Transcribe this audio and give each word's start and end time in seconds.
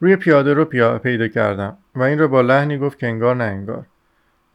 روی 0.00 0.16
پیاده 0.16 0.54
رو 0.54 0.64
پیدا 0.98 1.28
کردم 1.28 1.76
و 1.94 2.02
این 2.02 2.18
را 2.18 2.28
با 2.28 2.40
لحنی 2.40 2.78
گفت 2.78 2.98
که 2.98 3.06
انگار 3.06 3.36
نه 3.36 3.44
انگار. 3.44 3.86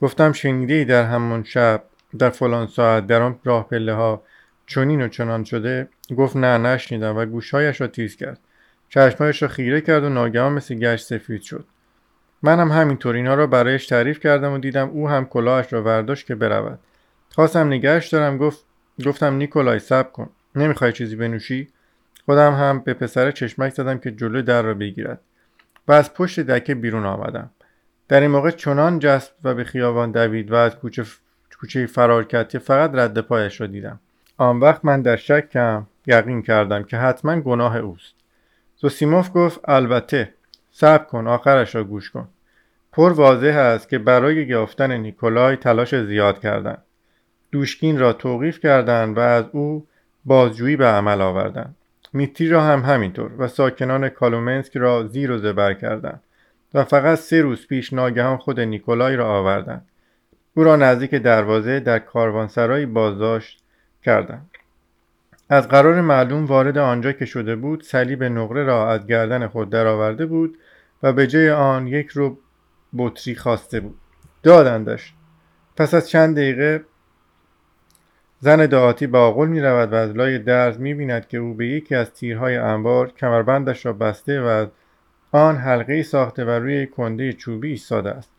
گفتم 0.01 0.31
شنیده 0.31 0.83
در 0.83 1.03
همون 1.03 1.43
شب 1.43 1.83
در 2.19 2.29
فلان 2.29 2.67
ساعت 2.67 3.07
در 3.07 3.21
آن 3.21 3.39
راه 3.43 3.67
پله 3.67 3.93
ها 3.93 4.23
چنین 4.67 5.01
و 5.01 5.07
چنان 5.07 5.43
شده؟ 5.43 5.87
گفت 6.17 6.35
نه 6.35 6.57
نشنیدم 6.57 7.17
و 7.17 7.25
گوشهایش 7.25 7.81
را 7.81 7.87
تیز 7.87 8.15
کرد. 8.15 8.39
چشمهایش 8.89 9.41
را 9.41 9.47
خیره 9.47 9.81
کرد 9.81 10.03
و 10.03 10.09
ناگهان 10.09 10.53
مثل 10.53 10.75
گشت 10.75 11.05
سفید 11.05 11.41
شد. 11.41 11.65
من 12.43 12.59
هم 12.59 12.71
همینطور 12.71 13.15
اینها 13.15 13.33
را 13.33 13.47
برایش 13.47 13.87
تعریف 13.87 14.19
کردم 14.19 14.53
و 14.53 14.57
دیدم 14.57 14.89
او 14.89 15.09
هم 15.09 15.25
کلاهش 15.25 15.73
را 15.73 15.81
برداشت 15.81 16.27
که 16.27 16.35
برود. 16.35 16.79
خواستم 17.29 17.67
نگهش 17.67 18.07
دارم 18.07 18.37
گفت 18.37 18.65
گفتم 19.05 19.35
نیکولای 19.35 19.79
سب 19.79 20.11
کن. 20.11 20.29
نمی‌خوای 20.55 20.91
چیزی 20.93 21.15
بنوشی؟ 21.15 21.67
خودم 22.25 22.53
هم 22.53 22.79
به 22.79 22.93
پسر 22.93 23.31
چشمک 23.31 23.73
زدم 23.73 23.97
که 23.97 24.11
جلو 24.11 24.41
در 24.41 24.61
را 24.61 24.73
بگیرد. 24.73 25.19
و 25.87 25.91
از 25.91 26.13
پشت 26.13 26.39
دکه 26.39 26.75
بیرون 26.75 27.05
آمدم. 27.05 27.49
در 28.07 28.21
این 28.21 28.31
موقع 28.31 28.51
چنان 28.51 28.99
جسب 28.99 29.31
و 29.43 29.53
به 29.53 29.63
خیابان 29.63 30.11
دوید 30.11 30.51
و 30.51 30.55
از 30.55 30.75
کوچه, 30.75 31.05
کوچه 31.59 31.85
فرار 31.85 32.23
کرد 32.23 32.49
که 32.49 32.59
فقط 32.59 32.91
رد 32.93 33.19
پایش 33.19 33.61
را 33.61 33.67
دیدم. 33.67 33.99
آن 34.37 34.59
وقت 34.59 34.85
من 34.85 35.01
در 35.01 35.15
شکم 35.15 35.87
یقین 36.07 36.41
کردم 36.41 36.83
که 36.83 36.97
حتما 36.97 37.41
گناه 37.41 37.77
اوست. 37.77 38.15
زوسیموف 38.77 39.29
گفت 39.33 39.59
البته 39.63 40.33
صبر 40.71 41.03
کن 41.03 41.27
آخرش 41.27 41.75
را 41.75 41.83
گوش 41.83 42.11
کن. 42.11 42.27
پر 42.91 43.13
واضح 43.13 43.57
است 43.57 43.89
که 43.89 43.97
برای 43.97 44.35
یافتن 44.35 44.91
نیکولای 44.91 45.55
تلاش 45.55 45.95
زیاد 45.95 46.39
کردند. 46.39 46.81
دوشکین 47.51 47.99
را 47.99 48.13
توقیف 48.13 48.59
کردند 48.59 49.17
و 49.17 49.19
از 49.19 49.45
او 49.51 49.87
بازجویی 50.25 50.75
به 50.75 50.85
عمل 50.85 51.21
آوردند. 51.21 51.75
میتری 52.15 52.49
را 52.49 52.61
هم 52.61 52.81
همینطور 52.81 53.31
و 53.37 53.47
ساکنان 53.47 54.09
کالومنسک 54.09 54.77
را 54.77 55.07
زیر 55.07 55.31
و 55.31 55.37
زبر 55.37 55.73
کردند 55.73 56.21
و 56.73 56.83
فقط 56.83 57.17
سه 57.17 57.41
روز 57.41 57.67
پیش 57.67 57.93
ناگهان 57.93 58.37
خود 58.37 58.59
نیکولای 58.59 59.15
را 59.15 59.27
آوردند. 59.27 59.85
او 60.53 60.63
را 60.63 60.75
نزدیک 60.75 61.15
دروازه 61.15 61.79
در 61.79 61.99
کاروانسرایی 61.99 62.85
بازداشت 62.85 63.63
کردند. 64.03 64.49
از 65.49 65.67
قرار 65.67 66.01
معلوم 66.01 66.45
وارد 66.45 66.77
آنجا 66.77 67.11
که 67.11 67.25
شده 67.25 67.55
بود 67.55 67.83
صلیب 67.83 68.23
نقره 68.23 68.63
را 68.63 68.91
از 68.91 69.07
گردن 69.07 69.47
خود 69.47 69.69
درآورده 69.69 70.25
بود 70.25 70.57
و 71.03 71.13
به 71.13 71.27
جای 71.27 71.51
آن 71.51 71.87
یک 71.87 72.07
رو 72.07 72.37
بطری 72.97 73.35
خواسته 73.35 73.79
بود. 73.79 73.97
دادندش. 74.43 75.13
پس 75.77 75.93
از 75.93 76.09
چند 76.09 76.35
دقیقه 76.35 76.85
زن 78.39 78.65
دعاتی 78.65 79.07
با 79.07 79.27
آقل 79.27 79.47
می 79.47 79.61
رود 79.61 79.93
و 79.93 79.95
از 79.95 80.11
لای 80.11 80.39
درز 80.39 80.79
می 80.79 80.93
بیند 80.93 81.27
که 81.27 81.37
او 81.37 81.53
به 81.53 81.67
یکی 81.67 81.95
از 81.95 82.13
تیرهای 82.13 82.57
انبار 82.57 83.11
کمربندش 83.11 83.85
را 83.85 83.93
بسته 83.93 84.41
و 84.41 84.45
از 84.45 84.67
آن 85.31 85.55
حلقه 85.55 86.03
ساخته 86.03 86.45
و 86.45 86.49
روی 86.49 86.87
کنده 86.87 87.33
چوبی 87.33 87.69
ایستاده 87.69 88.11
است 88.11 88.29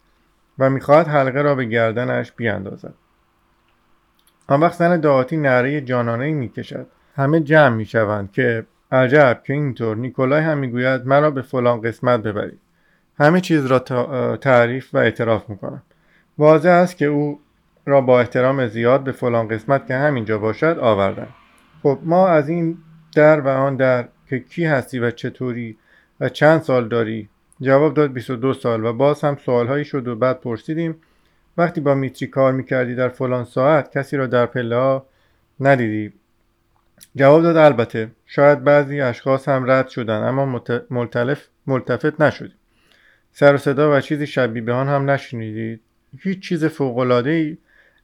و 0.58 0.70
می‌خواهد 0.70 1.06
حلقه 1.06 1.42
را 1.42 1.54
به 1.54 1.64
گردنش 1.64 2.32
بیاندازد. 2.32 2.94
آن 4.46 4.60
وقت 4.60 4.74
زن 4.74 5.00
دعاتی 5.00 5.36
نعره 5.36 5.80
جانانه 5.80 6.32
می 6.32 6.48
کشد 6.48 6.86
همه 7.16 7.40
جمع 7.40 7.76
می 7.76 7.84
شوند 7.84 8.32
که 8.32 8.66
عجب 8.92 9.40
که 9.44 9.52
اینطور 9.52 9.96
نیکولای 9.96 10.42
هم 10.42 10.58
می‌گوید 10.58 11.06
مرا 11.06 11.30
به 11.30 11.42
فلان 11.42 11.80
قسمت 11.80 12.22
ببرید. 12.22 12.60
همه 13.18 13.40
چیز 13.40 13.66
را 13.66 13.78
تعریف 14.36 14.94
و 14.94 14.98
اعتراف 14.98 15.50
می‌کنم. 15.50 15.82
واضح 16.38 16.70
است 16.70 16.96
که 16.96 17.06
او 17.06 17.40
را 17.86 18.00
با 18.00 18.20
احترام 18.20 18.66
زیاد 18.66 19.04
به 19.04 19.12
فلان 19.12 19.48
قسمت 19.48 19.86
که 19.86 19.94
همینجا 19.94 20.38
باشد 20.38 20.78
آوردن 20.80 21.28
خب 21.82 21.98
ما 22.02 22.28
از 22.28 22.48
این 22.48 22.78
در 23.14 23.40
و 23.40 23.48
آن 23.48 23.76
در 23.76 24.08
که 24.28 24.38
کی 24.38 24.64
هستی 24.64 24.98
و 24.98 25.10
چطوری 25.10 25.78
و 26.20 26.28
چند 26.28 26.62
سال 26.62 26.88
داری؟ 26.88 27.28
جواب 27.60 27.94
داد 27.94 28.12
22 28.12 28.54
سال 28.54 28.84
و 28.84 28.92
باز 28.92 29.24
هم 29.24 29.36
سوالهایی 29.36 29.84
شد 29.84 30.08
و 30.08 30.16
بعد 30.16 30.40
پرسیدیم 30.40 30.96
وقتی 31.58 31.80
با 31.80 31.94
میتری 31.94 32.28
کار 32.28 32.52
می‌کردی 32.52 32.94
در 32.94 33.08
فلان 33.08 33.44
ساعت 33.44 33.98
کسی 33.98 34.16
را 34.16 34.26
در 34.26 34.46
پله 34.46 34.76
ها 34.76 35.06
ندیدی؟ 35.60 36.12
جواب 37.16 37.42
داد 37.42 37.56
البته 37.56 38.10
شاید 38.26 38.64
بعضی 38.64 39.00
اشخاص 39.00 39.48
هم 39.48 39.70
رد 39.70 39.88
شدن 39.88 40.22
اما 40.22 40.62
ملتلف 40.90 41.48
ملتفت 41.66 42.20
نشدیم. 42.20 42.52
سر 43.32 43.54
و 43.54 43.58
صدا 43.58 43.96
و 43.96 44.00
چیزی 44.00 44.26
شبیه 44.26 44.62
به 44.62 44.72
آن 44.72 44.88
هم 44.88 45.10
نشنیدید؟ 45.10 45.80
هیچ 46.18 46.48
چیز 46.48 46.80
ای 46.80 47.58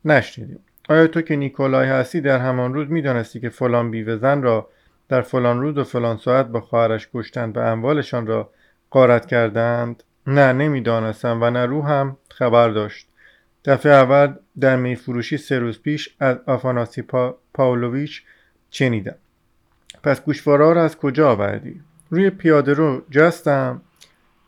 نشنیدیم. 0.04 0.58
آیا 0.88 1.06
تو 1.06 1.22
که 1.22 1.36
نیکولای 1.36 1.88
هستی 1.88 2.20
در 2.20 2.38
همان 2.38 2.74
روز 2.74 2.90
می‌دانستی 2.90 3.40
که 3.40 3.48
فلان 3.48 3.90
بیوه 3.90 4.16
زن 4.16 4.42
را 4.42 4.68
در 5.08 5.22
فلان 5.22 5.60
روز 5.60 5.78
و 5.78 5.84
فلان 5.84 6.16
ساعت 6.16 6.46
با 6.46 6.60
خواهرش 6.60 7.08
کشتند 7.14 7.56
و 7.56 7.60
اموالشان 7.60 8.26
را 8.26 8.50
قارت 8.90 9.26
کردند؟ 9.26 10.02
نه 10.26 10.52
نمی‌دانستم 10.52 11.42
و 11.42 11.50
نه 11.50 11.66
رو 11.66 11.82
هم 11.82 12.16
خبر 12.30 12.68
داشت. 12.68 13.06
دفعه 13.64 13.92
اول 13.92 14.34
در 14.60 14.76
میفروشی 14.76 15.36
سه 15.36 15.58
روز 15.58 15.82
پیش 15.82 16.14
از 16.20 16.36
آفاناسی 16.46 17.02
پا... 17.02 17.38
پاولویچ 17.54 18.22
چنیدم. 18.70 19.14
پس 20.02 20.24
گوشوارا 20.24 20.72
را 20.72 20.84
از 20.84 20.96
کجا 20.96 21.30
آوردی؟ 21.30 21.80
روی 22.10 22.30
پیاده 22.30 22.72
رو 22.72 23.02
جستم. 23.10 23.80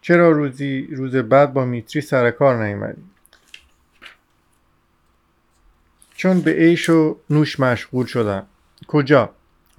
چرا 0.00 0.31
روزی 0.31 0.88
روز 0.91 1.16
بعد 1.16 1.53
با 1.53 1.64
میتری 1.64 2.03
سر 2.03 2.31
کار 2.31 2.64
نیومدی؟ 2.64 3.03
چون 6.14 6.41
به 6.41 6.50
عیش 6.50 6.91
و 6.91 7.16
نوش 7.30 7.60
مشغول 7.60 8.06
شدم. 8.06 8.47
کجا؟ 8.88 9.30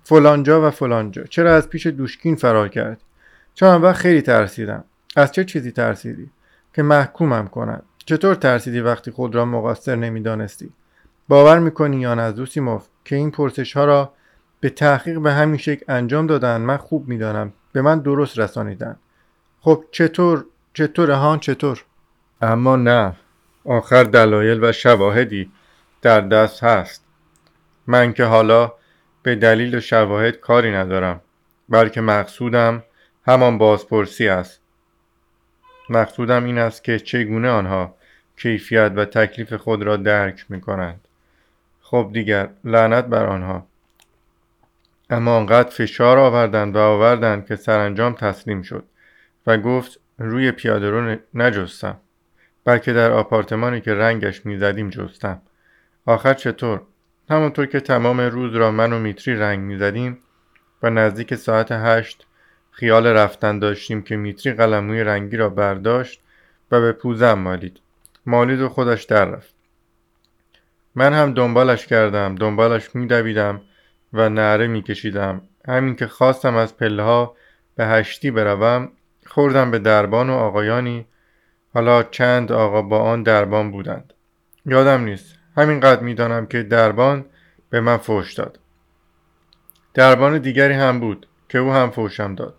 فلانجا 0.03 0.67
و 0.67 0.69
فلانجا. 0.69 1.23
چرا 1.23 1.55
از 1.55 1.69
پیش 1.69 1.87
دوشکین 1.87 2.35
فرار 2.35 2.69
کرد؟ 2.69 3.01
چون 3.53 3.81
وقت 3.81 3.95
خیلی 3.95 4.21
ترسیدم. 4.21 4.83
از 5.15 5.31
چه 5.31 5.43
چیزی 5.43 5.71
ترسیدی؟ 5.71 6.29
که 6.73 6.83
محکومم 6.83 7.47
کنند 7.47 7.83
چطور 8.05 8.35
ترسیدی 8.35 8.79
وقتی 8.79 9.11
خود 9.11 9.35
را 9.35 9.45
مقصر 9.45 9.95
نمی‌دانستی؟ 9.95 10.69
باور 11.27 11.59
می‌کنی 11.59 11.97
یا 11.97 12.15
نه 12.15 12.31
دوسیموف 12.31 12.87
که 13.05 13.15
این 13.15 13.31
پرسش 13.31 13.73
ها 13.73 13.85
را 13.85 14.13
به 14.59 14.69
تحقیق 14.69 15.19
به 15.19 15.33
همین 15.33 15.57
شکل 15.57 15.85
انجام 15.87 16.27
دادن 16.27 16.61
من 16.61 16.77
خوب 16.77 17.07
می‌دانم. 17.07 17.53
به 17.71 17.81
من 17.81 17.99
درست 17.99 18.39
رسانیدن. 18.39 18.95
خب 19.61 19.83
چطور؟ 19.91 20.45
چطور؟ 20.73 21.11
هان 21.11 21.39
چطور؟ 21.39 21.83
اما 22.41 22.75
نه. 22.75 23.15
آخر 23.65 24.03
دلایل 24.03 24.63
و 24.63 24.71
شواهدی. 24.71 25.51
در 26.01 26.21
دست 26.21 26.63
هست. 26.63 27.05
من 27.87 28.13
که 28.13 28.23
حالا 28.23 28.73
به 29.23 29.35
دلیل 29.35 29.75
و 29.75 29.79
شواهد 29.79 30.35
کاری 30.35 30.71
ندارم 30.71 31.21
بلکه 31.69 32.01
مقصودم 32.01 32.83
همان 33.27 33.57
بازپرسی 33.57 34.27
است. 34.27 34.61
مقصودم 35.89 36.45
این 36.45 36.57
است 36.57 36.83
که 36.83 36.99
چگونه 36.99 37.49
آنها 37.49 37.95
کیفیت 38.37 38.91
و 38.95 39.05
تکلیف 39.05 39.53
خود 39.53 39.83
را 39.83 39.97
درک 39.97 40.45
می 40.49 40.61
کنند 40.61 41.07
خب 41.81 42.09
دیگر 42.13 42.49
لعنت 42.63 43.05
بر 43.05 43.25
آنها. 43.25 43.67
اما 45.09 45.37
آنقدر 45.37 45.69
فشار 45.69 46.17
آوردند 46.17 46.75
و 46.75 46.79
آوردند 46.79 47.45
که 47.45 47.55
سرانجام 47.55 48.13
تسلیم 48.13 48.61
شد 48.61 48.83
و 49.47 49.57
گفت 49.57 49.99
روی 50.17 50.51
پیاده 50.51 50.89
رو 50.89 51.15
نجستم 51.33 51.97
بلکه 52.65 52.93
در 52.93 53.11
آپارتمانی 53.11 53.81
که 53.81 53.93
رنگش 53.93 54.45
می‌زدیم 54.45 54.89
جستم. 54.89 55.41
آخر 56.05 56.33
چطور؟ 56.33 56.81
همونطور 57.29 57.65
که 57.65 57.79
تمام 57.79 58.21
روز 58.21 58.55
را 58.55 58.71
من 58.71 58.93
و 58.93 58.99
میتری 58.99 59.35
رنگ 59.35 59.59
می‌زدیم 59.59 60.17
و 60.83 60.89
نزدیک 60.89 61.35
ساعت 61.35 61.71
هشت 61.71 62.27
خیال 62.71 63.07
رفتن 63.07 63.59
داشتیم 63.59 64.01
که 64.01 64.15
میتری 64.15 64.53
قلموی 64.53 65.03
رنگی 65.03 65.37
را 65.37 65.49
برداشت 65.49 66.21
و 66.71 66.81
به 66.81 66.91
پوزم 66.91 67.33
مالید. 67.33 67.79
مالید 68.25 68.61
و 68.61 68.69
خودش 68.69 69.03
در 69.03 69.25
رفت. 69.25 69.55
من 70.95 71.13
هم 71.13 71.33
دنبالش 71.33 71.87
کردم 71.87 72.35
دنبالش 72.35 72.95
میدویدم 72.95 73.61
و 74.13 74.29
نعره 74.29 74.67
میکشیدم. 74.67 75.41
همین 75.67 75.95
که 75.95 76.07
خواستم 76.07 76.55
از 76.55 76.77
پله 76.77 77.03
ها 77.03 77.35
به 77.75 77.85
هشتی 77.85 78.31
بروم 78.31 78.91
خوردم 79.25 79.71
به 79.71 79.79
دربان 79.79 80.29
و 80.29 80.33
آقایانی 80.33 81.05
حالا 81.73 82.03
چند 82.03 82.51
آقا 82.51 82.81
با 82.81 82.99
آن 82.99 83.23
دربان 83.23 83.71
بودند. 83.71 84.13
یادم 84.65 85.03
نیست 85.03 85.34
همینقدر 85.57 86.01
می‌دانم 86.01 86.45
که 86.45 86.63
دربان 86.63 87.25
به 87.69 87.81
من 87.81 87.97
فوش 87.97 88.33
داد. 88.33 88.59
دربان 89.93 90.37
دیگری 90.37 90.73
هم 90.73 90.99
بود 90.99 91.27
که 91.49 91.57
او 91.57 91.71
هم 91.71 91.91
فوشم 91.91 92.35
داد. 92.35 92.53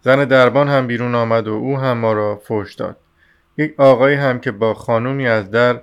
زن 0.00 0.24
دربان 0.24 0.68
هم 0.68 0.86
بیرون 0.86 1.14
آمد 1.14 1.48
و 1.48 1.52
او 1.52 1.78
هم 1.78 1.98
ما 1.98 2.12
را 2.12 2.36
فوش 2.36 2.74
داد. 2.74 2.96
یک 3.58 3.74
آقایی 3.80 4.16
هم 4.16 4.40
که 4.40 4.52
با 4.52 4.74
خانومی 4.74 5.26
از 5.26 5.50
در 5.50 5.80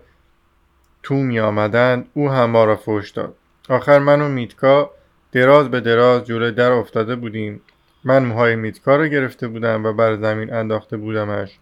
تو 1.03 1.15
می 1.15 1.39
آمدند 1.39 2.07
او 2.13 2.29
هم 2.29 2.49
ما 2.49 2.65
را 2.65 2.75
فوش 2.75 3.11
داد. 3.11 3.35
آخر 3.69 3.99
من 3.99 4.21
و 4.21 4.29
میتکا 4.29 4.91
دراز 5.31 5.71
به 5.71 5.81
دراز 5.81 6.25
جلوی 6.25 6.51
در 6.51 6.71
افتاده 6.71 7.15
بودیم. 7.15 7.61
من 8.03 8.25
موهای 8.25 8.55
میتکا 8.55 8.95
را 8.95 9.07
گرفته 9.07 9.47
بودم 9.47 9.85
و 9.85 9.93
بر 9.93 10.15
زمین 10.15 10.53
انداخته 10.53 10.97
بودمش. 10.97 11.59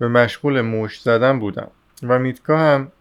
و 0.00 0.08
مشغول 0.08 0.60
موش 0.60 1.00
زدن 1.00 1.38
بودم. 1.38 1.70
و 2.02 2.18
میتکا 2.18 2.58
هم 2.58 2.92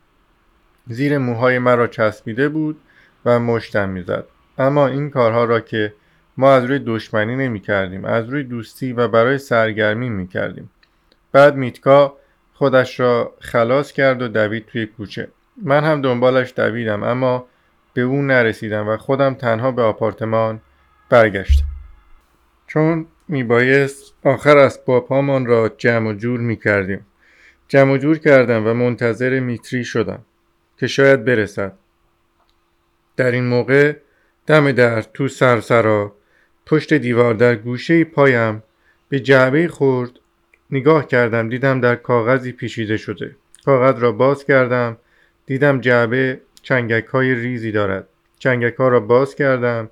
زیر 0.88 1.18
موهای 1.18 1.60
مرا 1.60 1.88
چسبیده 1.88 2.50
بود 2.50 2.82
و 3.26 3.40
مشتم 3.40 3.90
می‌زد. 3.90 4.26
اما 4.58 4.88
این 4.88 5.10
کارها 5.10 5.44
را 5.44 5.60
که 5.60 5.94
ما 6.38 6.54
از 6.54 6.66
روی 6.66 6.80
دشمنی 6.80 7.36
نمی 7.36 7.60
کردیم 7.60 8.06
از 8.06 8.30
روی 8.30 8.44
دوستی 8.44 8.94
و 8.94 9.08
برای 9.08 9.38
سرگرمی 9.38 10.10
می 10.10 10.28
کردیم 10.28 10.70
بعد 11.32 11.56
میتکا 11.56 12.18
خودش 12.54 13.00
را 13.00 13.34
خلاص 13.40 13.92
کرد 13.92 14.22
و 14.22 14.28
دوید 14.28 14.66
توی 14.66 14.86
کوچه. 14.86 15.28
من 15.62 15.84
هم 15.84 16.02
دنبالش 16.02 16.54
دویدم 16.56 17.04
اما 17.04 17.46
به 17.94 18.02
او 18.02 18.22
نرسیدم 18.22 18.88
و 18.88 18.98
خودم 18.98 19.34
تنها 19.34 19.72
به 19.72 19.82
آپارتمان 19.82 20.62
برگشتم. 21.10 21.66
چون 22.68 23.06
میبایست 23.28 24.14
آخر 24.24 24.58
اسبابهامان 24.58 25.46
را 25.46 25.70
جمع 25.78 26.10
و 26.10 26.14
جور 26.14 26.40
می‌کردیم. 26.40 27.06
جمع 27.68 27.92
و 27.92 27.98
جور 27.98 28.18
کردم 28.18 28.68
و 28.68 28.74
منتظر 28.74 29.40
میتری 29.40 29.84
شدم. 29.84 30.20
شاید 30.88 31.26
برسد. 31.26 31.74
در 33.18 33.32
این 33.32 33.44
موقع 33.44 33.96
دم 34.48 34.72
در 34.72 35.02
تو 35.02 35.28
سرسرا 35.28 36.16
پشت 36.66 36.94
دیوار 36.94 37.34
در 37.34 37.56
گوشه 37.56 38.04
پایم 38.04 38.64
به 39.10 39.20
جعبه 39.20 39.68
خورد 39.68 40.12
نگاه 40.72 41.08
کردم 41.08 41.50
دیدم 41.50 41.82
در 41.82 41.96
کاغذی 41.96 42.52
پیچیده 42.52 42.98
شده. 42.98 43.36
کاغذ 43.66 44.00
را 44.00 44.12
باز 44.12 44.46
کردم 44.46 44.98
دیدم 45.46 45.82
جعبه 45.82 46.42
چنگک 46.62 47.06
های 47.06 47.36
ریزی 47.36 47.72
دارد. 47.72 48.08
چنگک 48.40 48.76
ها 48.76 48.88
را 48.88 49.00
باز 49.00 49.36
کردم 49.36 49.90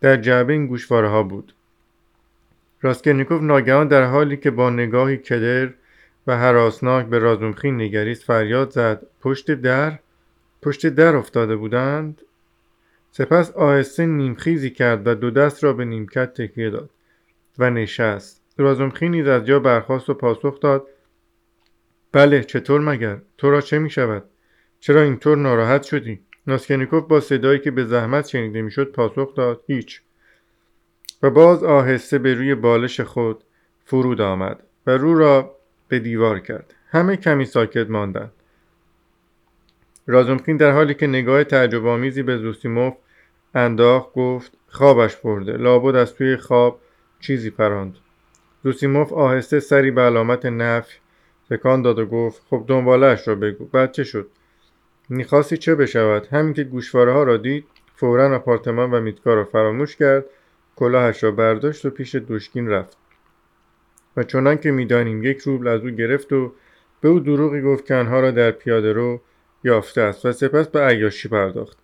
در 0.00 0.16
جعبه 0.16 0.52
این 0.52 0.66
گوشواره 0.66 1.08
ها 1.08 1.22
بود. 1.22 1.54
راسکلنیکوف 2.82 3.42
ناگهان 3.42 3.88
در 3.88 4.04
حالی 4.04 4.36
که 4.36 4.50
با 4.50 4.70
نگاهی 4.70 5.16
کدر 5.16 5.68
و 6.26 6.36
حراسناک 6.36 7.06
به 7.06 7.18
رازومخین 7.18 7.80
نگریست 7.80 8.24
فریاد 8.24 8.70
زد 8.70 9.06
پشت 9.20 9.50
در؟ 9.50 9.98
پشت 10.62 10.86
در 10.86 11.16
افتاده 11.16 11.56
بودند. 11.56 12.22
سپس 13.10 13.50
آهسته 13.50 14.06
نیمخیزی 14.06 14.70
کرد 14.70 15.06
و 15.06 15.14
دو 15.14 15.30
دست 15.30 15.64
را 15.64 15.72
به 15.72 15.84
نیمکت 15.84 16.34
تکیه 16.34 16.70
داد 16.70 16.90
و 17.58 17.70
نشست. 17.70 18.42
رازومخین 18.58 19.10
نیز 19.10 19.26
از 19.26 19.46
جا 19.46 19.60
برخواست 19.60 20.10
و 20.10 20.14
پاسخ 20.14 20.60
داد 20.60 20.86
بله 22.12 22.44
چطور 22.44 22.80
مگر؟ 22.80 23.18
تو 23.38 23.50
را 23.50 23.60
چه 23.60 23.78
می 23.78 23.90
شود؟ 23.90 24.24
چرا 24.80 25.02
اینطور 25.02 25.36
ناراحت 25.36 25.82
شدی؟ 25.82 26.20
ناسکنیکوف 26.46 27.04
با 27.04 27.20
صدایی 27.20 27.58
که 27.58 27.70
به 27.70 27.84
زحمت 27.84 28.26
شنیده 28.26 28.62
می‌شد 28.62 28.92
پاسخ 28.92 29.34
داد 29.34 29.64
هیچ. 29.66 30.02
و 31.22 31.30
باز 31.30 31.64
آهسته 31.64 32.18
به 32.18 32.34
روی 32.34 32.54
بالش 32.54 33.00
خود 33.00 33.44
فرود 33.84 34.20
آمد 34.20 34.62
و 34.86 34.90
رو 34.90 35.18
را 35.18 35.56
به 35.88 35.98
دیوار 35.98 36.40
کرد. 36.40 36.74
همه 36.90 37.16
کمی 37.16 37.44
ساکت 37.44 37.90
ماندند. 37.90 38.32
رازومکین 40.10 40.56
در 40.56 40.70
حالی 40.70 40.94
که 40.94 41.06
نگاه 41.06 41.44
تعجب 41.44 41.86
آمیزی 41.86 42.22
به 42.22 42.36
زوسیموف 42.38 42.94
انداخت 43.54 44.12
گفت 44.12 44.52
خوابش 44.68 45.16
برده. 45.16 45.52
لابد 45.52 45.96
از 45.96 46.14
توی 46.14 46.36
خواب 46.36 46.80
چیزی 47.20 47.50
پراند. 47.50 47.96
زوسیموف 48.64 49.12
آهسته 49.12 49.60
سری 49.60 49.90
به 49.90 50.00
علامت 50.00 50.46
نفی 50.46 50.98
تکان 51.50 51.82
داد 51.82 51.98
و 51.98 52.06
گفت 52.06 52.42
خب 52.50 52.64
دنبالش 52.68 53.28
را 53.28 53.34
بگو. 53.34 53.64
بعد 53.64 53.92
چه 53.92 54.04
شد؟ 54.04 54.28
می‌خواستی 55.08 55.56
چه 55.56 55.74
بشود؟ 55.74 56.26
همین 56.26 56.54
که 56.54 56.64
گوشواره 56.64 57.12
ها 57.12 57.22
را 57.22 57.36
دید 57.36 57.64
فورا 57.96 58.36
آپارتمان 58.36 58.90
و 58.90 59.00
میتکا 59.00 59.34
را 59.34 59.44
فراموش 59.44 59.96
کرد 59.96 60.24
کلاهش 60.76 61.24
را 61.24 61.30
برداشت 61.30 61.86
و 61.86 61.90
پیش 61.90 62.14
دوشکین 62.14 62.68
رفت. 62.68 62.96
و 64.16 64.22
چنان 64.22 64.58
که 64.58 64.70
می‌دانیم 64.70 65.22
یک 65.22 65.38
روبل 65.38 65.68
از 65.68 65.80
او 65.80 65.90
گرفت 65.90 66.32
و 66.32 66.52
به 67.00 67.08
او 67.08 67.20
دروغی 67.20 67.62
گفت 67.62 67.86
که 67.86 67.94
آنها 67.94 68.20
را 68.20 68.30
در 68.30 68.50
پیاده 68.50 68.92
رو 68.92 69.20
یافته 69.64 70.00
است 70.00 70.26
و 70.26 70.32
سپس 70.32 70.68
به 70.68 70.80
عیاشی 70.80 71.28
پرداخت. 71.28 71.78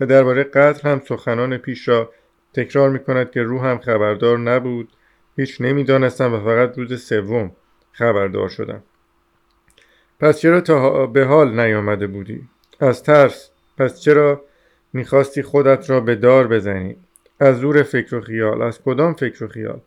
و 0.00 0.06
درباره 0.06 0.44
قتل 0.44 0.88
هم 0.88 1.02
سخنان 1.08 1.56
پیش 1.56 1.88
را 1.88 2.12
تکرار 2.54 2.90
می 2.90 2.98
کند 2.98 3.30
که 3.30 3.42
روح 3.42 3.66
هم 3.66 3.78
خبردار 3.78 4.38
نبود. 4.38 4.88
هیچ 5.36 5.60
نمی‌دانستم 5.60 6.34
و 6.34 6.40
فقط 6.40 6.78
روز 6.78 7.02
سوم 7.02 7.52
خبردار 7.92 8.48
شدم. 8.48 8.82
پس 10.20 10.40
چرا 10.40 10.60
تا 10.60 11.06
به 11.06 11.24
حال 11.24 11.60
نیامده 11.60 12.06
بودی؟ 12.06 12.48
از 12.80 13.02
ترس. 13.02 13.50
پس 13.78 14.00
چرا 14.00 14.44
می‌خواستی 14.92 15.42
خودت 15.42 15.90
را 15.90 16.00
به 16.00 16.14
دار 16.14 16.46
بزنی؟ 16.46 16.96
از 17.40 17.58
زور 17.58 17.82
فکر 17.82 18.14
و 18.14 18.20
خیال. 18.20 18.62
از 18.62 18.82
کدام 18.82 19.14
فکر 19.14 19.44
و 19.44 19.48
خیال؟ 19.48 19.80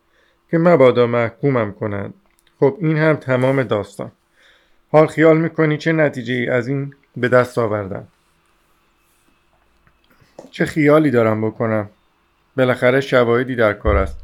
که 0.52 0.58
مبادا 0.58 1.08
محکومم 1.08 1.74
کنند. 1.74 2.14
خب 2.60 2.78
این 2.82 2.98
هم 2.98 3.16
تمام 3.16 3.64
داستان. 3.64 4.12
حال 4.92 5.08
خیال 5.08 5.38
می‌کنی 5.38 5.78
چه 5.78 5.92
نتیجه 5.92 6.34
ای 6.34 6.48
از 6.48 6.68
این؟ 6.68 6.94
به 7.18 7.28
دست 7.30 7.58
آوردم 7.58 8.08
چه 10.52 10.66
خیالی 10.66 11.12
دارم 11.12 11.48
بکنم. 11.48 11.90
بالاخره 12.58 13.02
شواهدی 13.02 13.56
در 13.56 13.74
کار 13.74 13.98
است. 13.98 14.18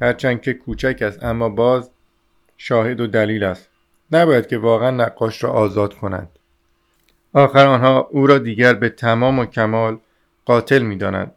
هرچند 0.00 0.40
که 0.40 0.54
کوچک 0.54 0.98
است 1.02 1.22
اما 1.22 1.48
باز 1.48 1.90
شاهد 2.56 3.00
و 3.00 3.06
دلیل 3.06 3.44
است. 3.44 3.68
نباید 4.12 4.46
که 4.46 4.58
واقعا 4.58 4.90
نقاش 4.90 5.44
را 5.44 5.50
آزاد 5.50 5.94
کنند. 5.94 6.28
آخر 7.32 7.66
آنها 7.66 8.08
او 8.10 8.26
را 8.26 8.38
دیگر 8.38 8.74
به 8.74 8.88
تمام 8.88 9.38
و 9.38 9.46
کمال 9.46 9.98
قاتل 10.44 10.82
می 10.82 10.96
دانند. 10.96 11.32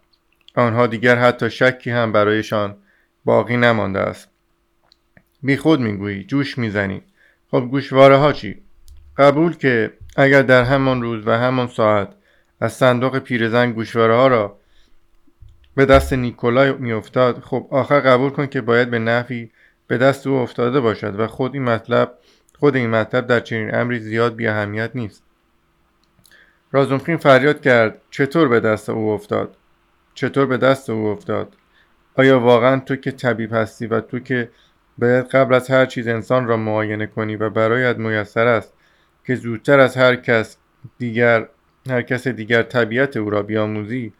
آنها 0.55 0.87
دیگر 0.87 1.15
حتی 1.15 1.49
شکی 1.49 1.91
هم 1.91 2.11
برایشان 2.11 2.75
باقی 3.25 3.57
نمانده 3.57 3.99
است. 3.99 4.29
بی 5.43 5.57
خود 5.57 5.79
می‌گویی 5.79 6.23
جوش 6.23 6.57
می‌زنی. 6.57 7.01
خب 7.51 7.67
گوشواره 7.71 8.15
ها 8.15 8.33
چی؟ 8.33 8.61
قبول 9.17 9.53
که 9.53 9.93
اگر 10.15 10.41
در 10.41 10.63
همان 10.63 11.01
روز 11.01 11.27
و 11.27 11.31
همان 11.31 11.67
ساعت 11.67 12.09
از 12.59 12.73
صندوق 12.73 13.19
پیرزن 13.19 13.71
گوشواره 13.71 14.15
ها 14.15 14.27
را 14.27 14.57
به 15.75 15.85
دست 15.85 16.13
نیکولای 16.13 16.73
میافتاد 16.73 17.39
خب 17.39 17.67
آخر 17.71 17.99
قبول 17.99 18.29
کن 18.29 18.47
که 18.47 18.61
باید 18.61 18.89
به 18.89 18.99
نفی 18.99 19.51
به 19.87 19.97
دست 19.97 20.27
او 20.27 20.35
افتاده 20.35 20.79
باشد 20.79 21.19
و 21.19 21.27
خود 21.27 21.53
این 21.53 21.63
مطلب 21.63 22.13
خود 22.59 22.75
این 22.75 22.89
مطلب 22.89 23.27
در 23.27 23.39
چنین 23.39 23.75
امری 23.75 23.99
زیاد 23.99 24.35
بی 24.35 24.47
اهمیت 24.47 24.91
نیست. 24.95 25.23
رازومخین 26.71 27.17
فریاد 27.17 27.61
کرد 27.61 28.01
چطور 28.11 28.47
به 28.47 28.59
دست 28.59 28.89
او 28.89 29.09
افتاد؟ 29.09 29.57
چطور 30.13 30.45
به 30.45 30.57
دست 30.57 30.89
او 30.89 31.07
افتاد؟ 31.07 31.53
آیا 32.15 32.39
واقعا 32.39 32.79
تو 32.79 32.95
که 32.95 33.11
طبیب 33.11 33.53
هستی 33.53 33.87
و 33.87 34.01
تو 34.01 34.19
که 34.19 34.49
باید 34.97 35.27
قبل 35.27 35.53
از 35.53 35.69
هر 35.69 35.85
چیز 35.85 36.07
انسان 36.07 36.47
را 36.47 36.57
معاینه 36.57 37.07
کنی 37.07 37.35
و 37.35 37.49
برایت 37.49 37.97
میسر 37.97 38.47
است 38.47 38.73
که 39.31 39.35
زودتر 39.35 39.79
از 39.79 39.97
هر 39.97 40.15
کس 40.15 40.57
دیگر 40.97 41.47
هر 41.89 42.01
کس 42.01 42.27
دیگر 42.27 42.63
طبیعت 42.63 43.17
او 43.17 43.29
را 43.29 43.43
بیاموزی 43.43 44.13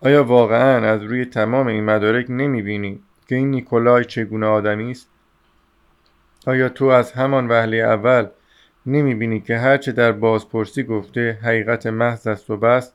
آیا 0.00 0.24
واقعا 0.24 0.86
از 0.86 1.02
روی 1.02 1.24
تمام 1.24 1.66
این 1.66 1.84
مدارک 1.84 2.26
نمی‌بینی 2.28 3.00
که 3.28 3.34
این 3.34 3.50
نیکولای 3.50 4.04
چگونه 4.04 4.46
آدمی 4.46 4.90
است؟ 4.90 5.08
آیا 6.46 6.68
تو 6.68 6.84
از 6.84 7.12
همان 7.12 7.48
وهله 7.48 7.76
اول 7.76 8.26
نمی‌بینی 8.86 9.40
که 9.40 9.58
هرچه 9.58 9.92
در 9.92 10.12
بازپرسی 10.12 10.82
گفته 10.82 11.38
حقیقت 11.42 11.86
محض 11.86 12.26
است 12.26 12.50
و 12.50 12.56
بس 12.56 12.92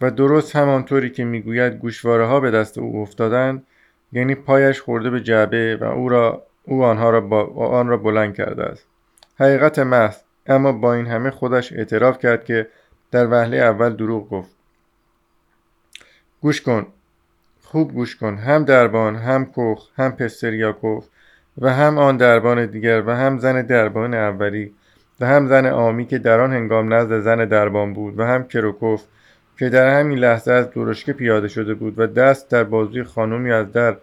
و 0.00 0.10
درست 0.10 0.56
همانطوری 0.56 1.10
که 1.10 1.24
می‌گوید 1.24 1.72
گوشواره 1.72 2.26
ها 2.26 2.40
به 2.40 2.50
دست 2.50 2.78
او 2.78 3.02
افتادند 3.02 3.66
یعنی 4.12 4.34
پایش 4.34 4.80
خورده 4.80 5.10
به 5.10 5.20
جعبه 5.20 5.76
و 5.76 5.84
او 5.84 6.08
را 6.08 6.46
او 6.64 6.84
آنها 6.84 7.10
را 7.10 7.20
با 7.20 7.68
آن 7.68 7.88
را 7.88 7.96
بلند 7.96 8.34
کرده 8.34 8.64
است؟ 8.64 8.86
حقیقت 9.38 9.78
محض 9.78 10.25
اما 10.48 10.72
با 10.72 10.94
این 10.94 11.06
همه 11.06 11.30
خودش 11.30 11.72
اعتراف 11.72 12.18
کرد 12.18 12.44
که 12.44 12.68
در 13.10 13.26
وهله 13.30 13.56
اول 13.56 13.96
دروغ 13.96 14.28
گفت. 14.28 14.56
گوش 16.40 16.60
کن. 16.60 16.86
خوب 17.62 17.92
گوش 17.92 18.16
کن. 18.16 18.36
هم 18.36 18.64
دربان 18.64 19.16
هم 19.16 19.46
کوخ 19.46 19.88
هم 19.96 20.12
پستریاکوف 20.12 21.06
و 21.58 21.74
هم 21.74 21.98
آن 21.98 22.16
دربان 22.16 22.66
دیگر 22.66 23.02
و 23.06 23.16
هم 23.16 23.38
زن 23.38 23.62
دربان 23.62 24.14
اولی 24.14 24.74
و 25.20 25.26
هم 25.26 25.48
زن 25.48 25.66
آمی 25.66 26.06
که 26.06 26.18
در 26.18 26.40
آن 26.40 26.52
هنگام 26.52 26.94
نزد 26.94 27.20
زن 27.20 27.44
دربان 27.44 27.92
بود 27.92 28.18
و 28.18 28.24
هم 28.24 28.48
کروکوف 28.48 29.04
که 29.58 29.68
در 29.68 30.00
همین 30.00 30.18
لحظه 30.18 30.52
از 30.52 30.70
درشکه 30.70 31.12
پیاده 31.12 31.48
شده 31.48 31.74
بود 31.74 31.98
و 31.98 32.06
دست 32.06 32.50
در 32.50 32.64
بازوی 32.64 33.04
خانمی 33.04 33.52
از 33.52 33.72
در 33.72 33.96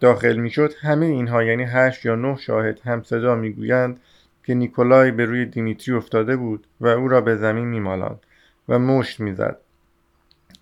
داخل 0.00 0.36
می‌شد 0.36 0.72
همه 0.80 1.06
اینها 1.06 1.42
یعنی 1.42 1.64
هشت 1.64 2.04
یا 2.04 2.14
نه 2.14 2.36
شاهد 2.36 2.80
هم 2.84 3.02
صدا 3.02 3.34
می‌گویند 3.34 4.00
که 4.44 4.54
نیکولای 4.54 5.10
به 5.10 5.24
روی 5.24 5.46
دیمیتری 5.46 5.94
افتاده 5.94 6.36
بود 6.36 6.66
و 6.80 6.86
او 6.86 7.08
را 7.08 7.20
به 7.20 7.36
زمین 7.36 7.64
میمالاند 7.64 8.20
و 8.68 8.78
مشت 8.78 9.20
می‌زد. 9.20 9.56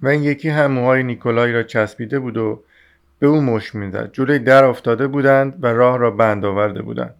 و 0.02 0.08
این 0.08 0.22
یکی 0.22 0.48
هم 0.48 0.72
موهای 0.72 1.02
نیکولای 1.02 1.52
را 1.52 1.62
چسبیده 1.62 2.18
بود 2.18 2.36
و 2.36 2.62
به 3.18 3.26
او 3.26 3.40
مشت 3.40 3.74
می‌زد. 3.74 4.12
جلوی 4.12 4.38
در 4.38 4.64
افتاده 4.64 5.06
بودند 5.06 5.64
و 5.64 5.66
راه 5.66 5.98
را 5.98 6.10
بند 6.10 6.44
آورده 6.44 6.82
بودند. 6.82 7.14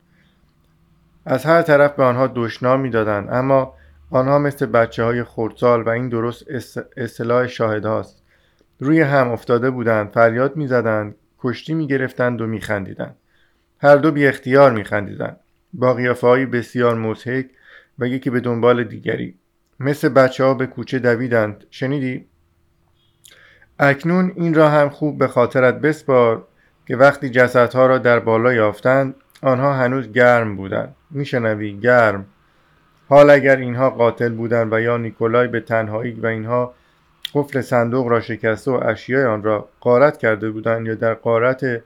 از 1.27 1.45
هر 1.45 1.63
طرف 1.63 1.97
به 1.97 2.03
آنها 2.03 2.27
دشنام 2.35 2.81
می‌دادند 2.81 3.29
اما 3.33 3.75
آنها 4.11 4.39
مثل 4.39 4.67
بچه 4.67 5.05
های 5.05 5.25
خردسال 5.25 5.83
و 5.83 5.89
این 5.89 6.09
درست 6.09 6.45
اصطلاح 6.97 7.47
شاهد 7.47 7.85
هاست. 7.85 8.23
روی 8.81 9.01
هم 9.01 9.31
افتاده 9.31 9.71
بودند 9.71 10.11
فریاد 10.11 10.57
می‌زدند 10.57 11.15
کشتی 11.39 11.75
می‌گرفتند 11.75 12.41
و 12.41 12.47
میخندیدند. 12.47 13.17
هر 13.83 13.97
دو 13.97 14.11
بی 14.11 14.27
اختیار 14.27 14.73
میخندیدند. 14.73 15.37
با 15.73 15.95
قیافه 15.95 16.47
بسیار 16.47 16.95
مزهک 16.95 17.47
و 17.99 18.07
یکی 18.07 18.31
به 18.31 18.41
دنبال 18.41 18.85
دیگری. 18.85 19.35
مثل 19.81 20.09
بچه 20.09 20.45
ها 20.45 20.55
به 20.55 20.67
کوچه 20.67 20.99
دویدند. 20.99 21.65
شنیدی؟ 21.71 22.27
اکنون 23.79 24.33
این 24.37 24.55
را 24.55 24.69
هم 24.69 24.89
خوب 24.89 25.19
به 25.19 25.29
خاطرت 25.29 25.75
بسپار 25.75 26.47
که 26.87 26.97
وقتی 26.97 27.31
جسدها 27.31 27.87
را 27.87 27.99
در 27.99 28.19
بالا 28.19 28.53
یافتند 28.53 29.15
آنها 29.43 29.73
هنوز 29.75 30.13
گرم 30.13 30.57
بودند. 30.57 30.97
میشنوی؟ 31.11 31.73
گرم. 31.73 32.27
حال 33.09 33.31
اگر 33.31 33.57
اینها 33.57 33.91
قاتل 33.91 34.35
بودند 34.35 34.73
و 34.73 34.81
یا 34.81 34.97
نیکولای 34.97 35.49
به 35.49 35.61
تنهایی 35.61 36.13
و 36.13 36.27
اینها 36.27 36.75
قفل 37.35 37.61
صندوق 37.61 38.09
را 38.09 38.21
شکسته 38.21 38.71
و 38.71 38.81
اشیای 38.85 39.25
آن 39.25 39.43
را 39.43 39.69
قارت 39.81 40.19
کرده 40.19 40.51
بودند 40.51 40.87
یا 40.87 40.95
در 40.95 41.15
قارت 41.15 41.83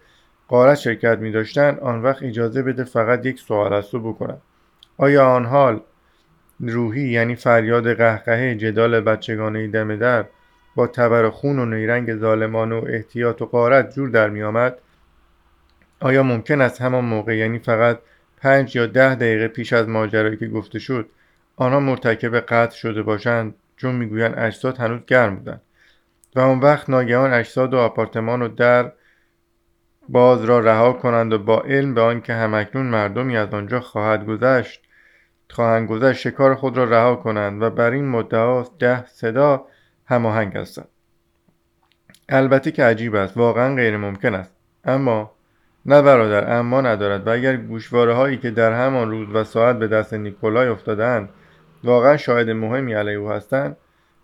قارت 0.48 0.78
شرکت 0.78 1.18
می 1.18 1.32
داشتند 1.32 1.80
آن 1.80 2.02
وقت 2.02 2.22
اجازه 2.22 2.62
بده 2.62 2.84
فقط 2.84 3.26
یک 3.26 3.40
سوال 3.40 3.72
از 3.72 3.88
تو 3.88 4.12
بکنم. 4.12 4.38
آیا 4.98 5.26
آن 5.26 5.44
حال 5.44 5.80
روحی 6.60 7.08
یعنی 7.08 7.34
فریاد 7.34 7.92
قهقهه 7.92 8.54
جدال 8.54 9.00
بچگانه 9.00 9.66
دم 9.66 9.96
در 9.96 10.24
با 10.74 10.86
تبر 10.86 11.30
خون 11.30 11.58
و 11.58 11.64
نیرنگ 11.64 12.16
ظالمان 12.16 12.72
و 12.72 12.84
احتیاط 12.88 13.42
و 13.42 13.46
قارت 13.46 13.94
جور 13.94 14.08
در 14.08 14.28
می 14.28 14.42
آمد 14.42 14.78
آیا 16.00 16.22
ممکن 16.22 16.60
است 16.60 16.82
همان 16.82 17.04
موقع 17.04 17.36
یعنی 17.36 17.58
فقط 17.58 17.98
پنج 18.36 18.76
یا 18.76 18.86
ده 18.86 19.14
دقیقه 19.14 19.48
پیش 19.48 19.72
از 19.72 19.88
ماجرایی 19.88 20.36
که 20.36 20.48
گفته 20.48 20.78
شد 20.78 21.08
آنها 21.56 21.80
مرتکب 21.80 22.40
قتل 22.40 22.76
شده 22.76 23.02
باشند 23.02 23.54
چون 23.76 23.94
می‌گویند 23.94 24.38
اجساد 24.38 24.78
هنوز 24.78 25.00
گرم 25.06 25.36
بودند؟ 25.36 25.60
و 26.36 26.40
آن 26.40 26.58
وقت 26.60 26.90
ناگهان 26.90 27.32
اجساد 27.32 27.74
و 27.74 27.76
آپارتمان 27.76 28.42
و 28.42 28.48
در 28.48 28.92
باز 30.08 30.44
را 30.44 30.60
رها 30.60 30.92
کنند 30.92 31.32
و 31.32 31.38
با 31.38 31.60
علم 31.60 31.94
به 31.94 32.00
آنکه 32.00 32.34
همکنون 32.34 32.86
مردمی 32.86 33.36
از 33.36 33.54
آنجا 33.54 33.80
خواهد 33.80 34.26
گذشت 34.26 34.80
خواهند 35.50 35.88
گذشت 35.88 36.20
شکار 36.20 36.54
خود 36.54 36.76
را 36.76 36.84
رها 36.84 37.16
کنند 37.16 37.62
و 37.62 37.70
بر 37.70 37.90
این 37.90 38.08
مدعا 38.08 38.64
ده 38.78 39.06
صدا 39.06 39.64
هماهنگ 40.06 40.56
هستند. 40.56 40.88
البته 42.28 42.70
که 42.70 42.84
عجیب 42.84 43.14
است 43.14 43.36
واقعا 43.36 43.74
غیر 43.74 43.96
ممکن 43.96 44.34
است. 44.34 44.52
اما 44.84 45.30
نه 45.86 46.02
برادر 46.02 46.58
اما 46.58 46.80
ندارد. 46.80 47.26
و 47.26 47.30
اگر 47.30 47.56
گوشواره 47.56 48.14
هایی 48.14 48.36
که 48.36 48.50
در 48.50 48.72
همان 48.72 49.10
روز 49.10 49.28
و 49.34 49.44
ساعت 49.44 49.78
به 49.78 49.88
دست 49.88 50.14
نیکولای 50.14 50.68
افتادند 50.68 51.28
واقعا 51.84 52.16
شاهد 52.16 52.50
مهمی 52.50 52.94
علیه 52.94 53.18
او 53.18 53.30
هستند 53.30 53.76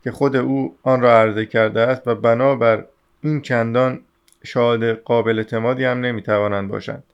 که 0.05 0.11
خود 0.11 0.37
او 0.37 0.77
آن 0.83 1.01
را 1.01 1.19
عرضه 1.19 1.47
کرده 1.47 1.81
است 1.81 2.09
و 2.09 2.15
بنابر 2.15 2.85
این 3.21 3.41
چندان 3.41 4.01
شاهد 4.45 4.85
قابل 4.85 5.39
اعتمادی 5.39 5.85
هم 5.85 6.01
نمی‌توانند 6.01 6.69
باشند. 6.69 7.05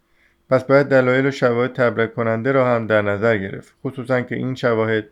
پس 0.50 0.64
باید 0.64 0.86
دلایل 0.86 1.26
و 1.26 1.30
شواهد 1.30 1.72
تبرک 1.72 2.14
کننده 2.14 2.52
را 2.52 2.66
هم 2.66 2.86
در 2.86 3.02
نظر 3.02 3.36
گرفت 3.36 3.74
خصوصا 3.84 4.20
که 4.20 4.34
این 4.34 4.54
شواهد 4.54 5.04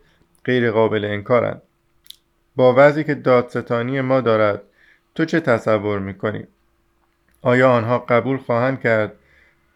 غیر 0.45 0.71
قابل 0.71 1.05
انکارند. 1.05 1.61
با 2.55 2.73
وضعی 2.77 3.03
که 3.03 3.15
دادستانی 3.15 4.01
ما 4.01 4.21
دارد 4.21 4.61
تو 5.15 5.25
چه 5.25 5.39
تصور 5.39 5.99
می‌کنی؟ 5.99 6.47
آیا 7.41 7.71
آنها 7.71 7.99
قبول 7.99 8.37
خواهند 8.37 8.81
کرد 8.81 9.13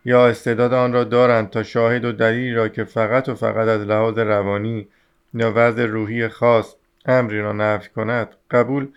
یا 0.06 0.28
استعداد 0.28 0.74
آن 0.74 0.94
را 0.94 1.04
دارند 1.04 1.50
تا 1.50 1.64
شاهد 1.64 2.06
و 2.06 2.12
دلیلی 2.12 2.54
را 2.54 2.68
که 2.68 2.84
فقط 2.84 3.30
و 3.30 3.36
فقط 3.36 3.68
از 3.68 3.82
لحاظ 3.82 4.18
روانی 4.18 4.88
یا 5.34 5.54
وضع 5.56 5.86
روحی 5.86 6.28
خاص 6.28 6.76
امری 7.06 7.42
را 7.42 7.54
نفی 7.54 7.90
کند 7.90 8.36
قبول 8.52 8.88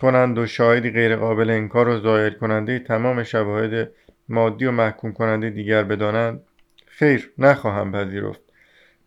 کنند 0.00 0.38
و 0.38 0.46
شاهدی 0.46 0.90
غیرقابل 0.90 1.50
انکار 1.50 1.88
و 1.88 2.00
ظاهر 2.00 2.30
کننده 2.30 2.78
تمام 2.78 3.22
شواهد 3.22 3.90
مادی 4.28 4.66
و 4.66 4.70
محکوم 4.70 5.12
کننده 5.12 5.50
دیگر 5.50 5.82
بدانند 5.82 6.40
خیر 6.86 7.30
نخواهم 7.38 7.92
پذیرفت. 7.92 8.40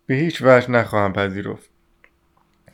به 0.06 0.14
هیچ 0.14 0.42
وجه 0.42 0.70
نخواهم 0.70 1.12
پذیرفت. 1.12 1.70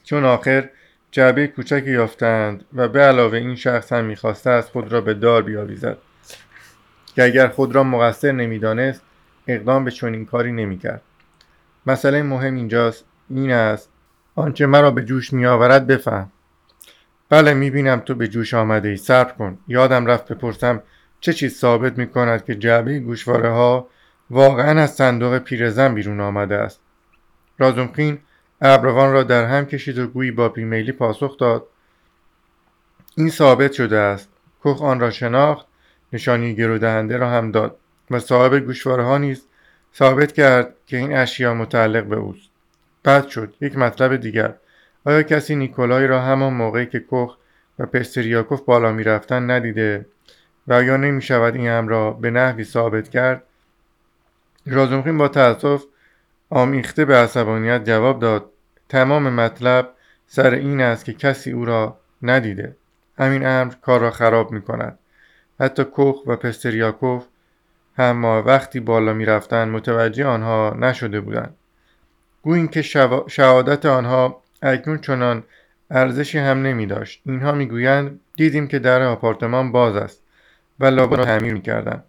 چون 0.04 0.24
آخر 0.24 0.68
جعبه 1.10 1.46
کوچکی 1.46 1.90
یافتند 1.90 2.64
و 2.74 2.88
به 2.88 3.00
علاوه 3.00 3.38
این 3.38 3.54
شخص 3.54 3.92
هم 3.92 4.04
می‌خواسته 4.04 4.50
از 4.50 4.70
خود 4.70 4.92
را 4.92 5.00
به 5.00 5.14
دار 5.14 5.42
بیاویزد. 5.42 5.98
که 7.14 7.24
اگر 7.24 7.48
خود 7.48 7.74
را 7.74 7.84
مقصر 7.84 8.32
نمی‌دانست 8.32 9.02
اقدام 9.46 9.84
به 9.84 9.90
چنین 9.90 10.26
کاری 10.26 10.52
نمی‌کرد. 10.52 11.02
مسئله 11.86 12.22
مهم 12.22 12.54
اینجاست 12.54 13.04
این 13.30 13.52
است 13.52 13.90
آنچه 14.34 14.66
مرا 14.66 14.90
به 14.90 15.04
جوش 15.04 15.32
میآورد 15.32 15.86
بفهم. 15.86 16.32
بله 17.30 17.54
می‌بینم 17.54 18.00
تو 18.00 18.14
به 18.14 18.28
جوش 18.28 18.54
آمده 18.54 18.88
ای 18.88 18.96
صبر 18.96 19.32
کن. 19.32 19.58
یادم 19.68 20.06
رفت 20.06 20.32
بپرسم 20.32 20.82
چه 21.20 21.32
چیز 21.32 21.58
ثابت 21.58 21.98
می 21.98 22.06
کند 22.06 22.44
که 22.44 22.54
جعبه 22.54 22.98
گوشواره 22.98 23.50
ها 23.50 23.88
واقعا 24.30 24.80
از 24.80 24.94
صندوق 24.94 25.38
پیرزن 25.38 25.94
بیرون 25.94 26.20
آمده 26.20 26.54
است. 26.54 26.80
رازمخین 27.58 28.18
ابروان 28.60 29.12
را 29.12 29.22
در 29.22 29.44
هم 29.44 29.66
کشید 29.66 29.98
و 29.98 30.06
گویی 30.06 30.30
با 30.30 30.48
بیمیلی 30.48 30.92
پاسخ 30.92 31.38
داد. 31.38 31.66
این 33.16 33.30
ثابت 33.30 33.72
شده 33.72 33.96
است. 33.98 34.28
کخ 34.64 34.82
آن 34.82 35.00
را 35.00 35.10
شناخت 35.10 35.66
نشانی 36.12 36.54
گرودهنده 36.54 37.16
را 37.16 37.30
هم 37.30 37.50
داد 37.50 37.76
و 38.10 38.18
صاحب 38.18 38.58
گوشواره 38.58 39.04
ها 39.04 39.18
نیز 39.18 39.46
ثابت 39.94 40.32
کرد 40.32 40.74
که 40.86 40.96
این 40.96 41.16
اشیا 41.16 41.54
متعلق 41.54 42.04
به 42.04 42.16
اوست. 42.16 42.50
بعد 43.02 43.28
شد. 43.28 43.54
یک 43.60 43.78
مطلب 43.78 44.16
دیگر. 44.16 44.54
آیا 45.08 45.22
کسی 45.22 45.56
نیکولای 45.56 46.06
را 46.06 46.22
همان 46.22 46.52
موقعی 46.52 46.86
که 46.86 47.04
کخ 47.10 47.36
و 47.78 47.86
پستریاکوف 47.86 48.60
بالا 48.60 48.90
رفتن 48.90 49.50
ندیده 49.50 50.06
و 50.66 50.72
آیا 50.72 50.96
نمی 50.96 51.22
شود 51.22 51.56
این 51.56 51.70
امر 51.70 51.90
را 51.90 52.10
به 52.10 52.30
نحوی 52.30 52.64
ثابت 52.64 53.08
کرد؟ 53.08 53.42
رازمخین 54.66 55.18
با 55.18 55.28
تأسف 55.28 55.84
آمیخته 56.50 57.04
به 57.04 57.16
عصبانیت 57.16 57.84
جواب 57.84 58.20
داد 58.20 58.50
تمام 58.88 59.28
مطلب 59.28 59.90
سر 60.26 60.54
این 60.54 60.80
است 60.80 61.04
که 61.04 61.12
کسی 61.12 61.52
او 61.52 61.64
را 61.64 61.98
ندیده. 62.22 62.76
همین 63.18 63.46
امر 63.46 63.74
کار 63.82 64.00
را 64.00 64.10
خراب 64.10 64.52
می 64.52 64.62
کند 64.62 64.98
حتی 65.60 65.84
کوخ 65.84 66.26
و 66.26 66.36
پستریاکوف 66.36 67.26
هم 67.96 68.24
وقتی 68.24 68.80
بالا 68.80 69.12
می 69.12 69.24
رفتن 69.24 69.68
متوجه 69.68 70.26
آنها 70.26 70.76
نشده 70.78 71.20
بودند. 71.20 71.54
گوییم 72.42 72.68
که 72.68 72.82
شهادت 73.28 73.86
آنها 73.86 74.42
اکنون 74.62 74.98
چنان 74.98 75.44
ارزشی 75.90 76.38
هم 76.38 76.62
نمی 76.62 76.86
داشت 76.86 77.20
اینها 77.26 77.52
می‌گویند 77.52 78.20
دیدیم 78.36 78.68
که 78.68 78.78
در 78.78 79.02
آپارتمان 79.02 79.72
باز 79.72 79.96
است 79.96 80.22
و 80.80 80.86
لابا 80.86 81.16
را 81.16 81.24
تعمیر 81.24 81.52
می‌کردند. 81.52 82.04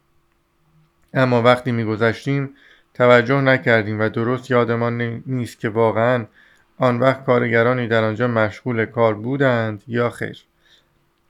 اما 1.14 1.42
وقتی 1.42 1.72
میگذشتیم 1.72 2.50
توجه 2.94 3.42
نکردیم 3.42 4.00
و 4.00 4.10
درست 4.10 4.52
یادمان 4.52 5.22
نیست 5.26 5.60
که 5.60 5.70
واقعا 5.70 6.26
آن 6.78 7.00
وقت 7.00 7.26
کارگرانی 7.26 7.88
در 7.88 8.04
آنجا 8.04 8.28
مشغول 8.28 8.86
کار 8.86 9.14
بودند 9.14 9.84
یا 9.88 10.10
خیر. 10.10 10.44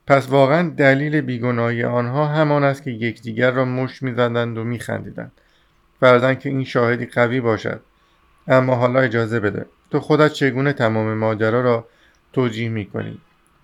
پس 0.08 0.30
واقعا 0.30 0.70
دلیل 0.70 1.22
بیگناهی 1.22 1.84
آنها 1.84 2.28
همان 2.28 2.64
است 2.64 2.84
که 2.84 2.92
یکدیگر 2.92 3.52
را 3.52 3.66
مشت 3.66 4.04
می‌زدند 4.04 4.58
و 4.58 4.64
میخندیدند. 4.64 5.32
فرزن 6.00 6.36
که 6.36 6.50
این 6.50 6.64
شاهدی 6.64 7.06
قوی 7.06 7.42
باشد 7.42 7.82
اما 8.48 8.76
حالا 8.76 9.00
اجازه 9.00 9.40
بده. 9.40 9.66
تو 9.92 10.00
خودت 10.00 10.34
چگونه 10.34 10.74
تمام 10.74 11.14
ماجرا 11.14 11.62
را 11.62 11.88
توجیه 12.34 12.70
می‌کنی؟ 12.70 13.22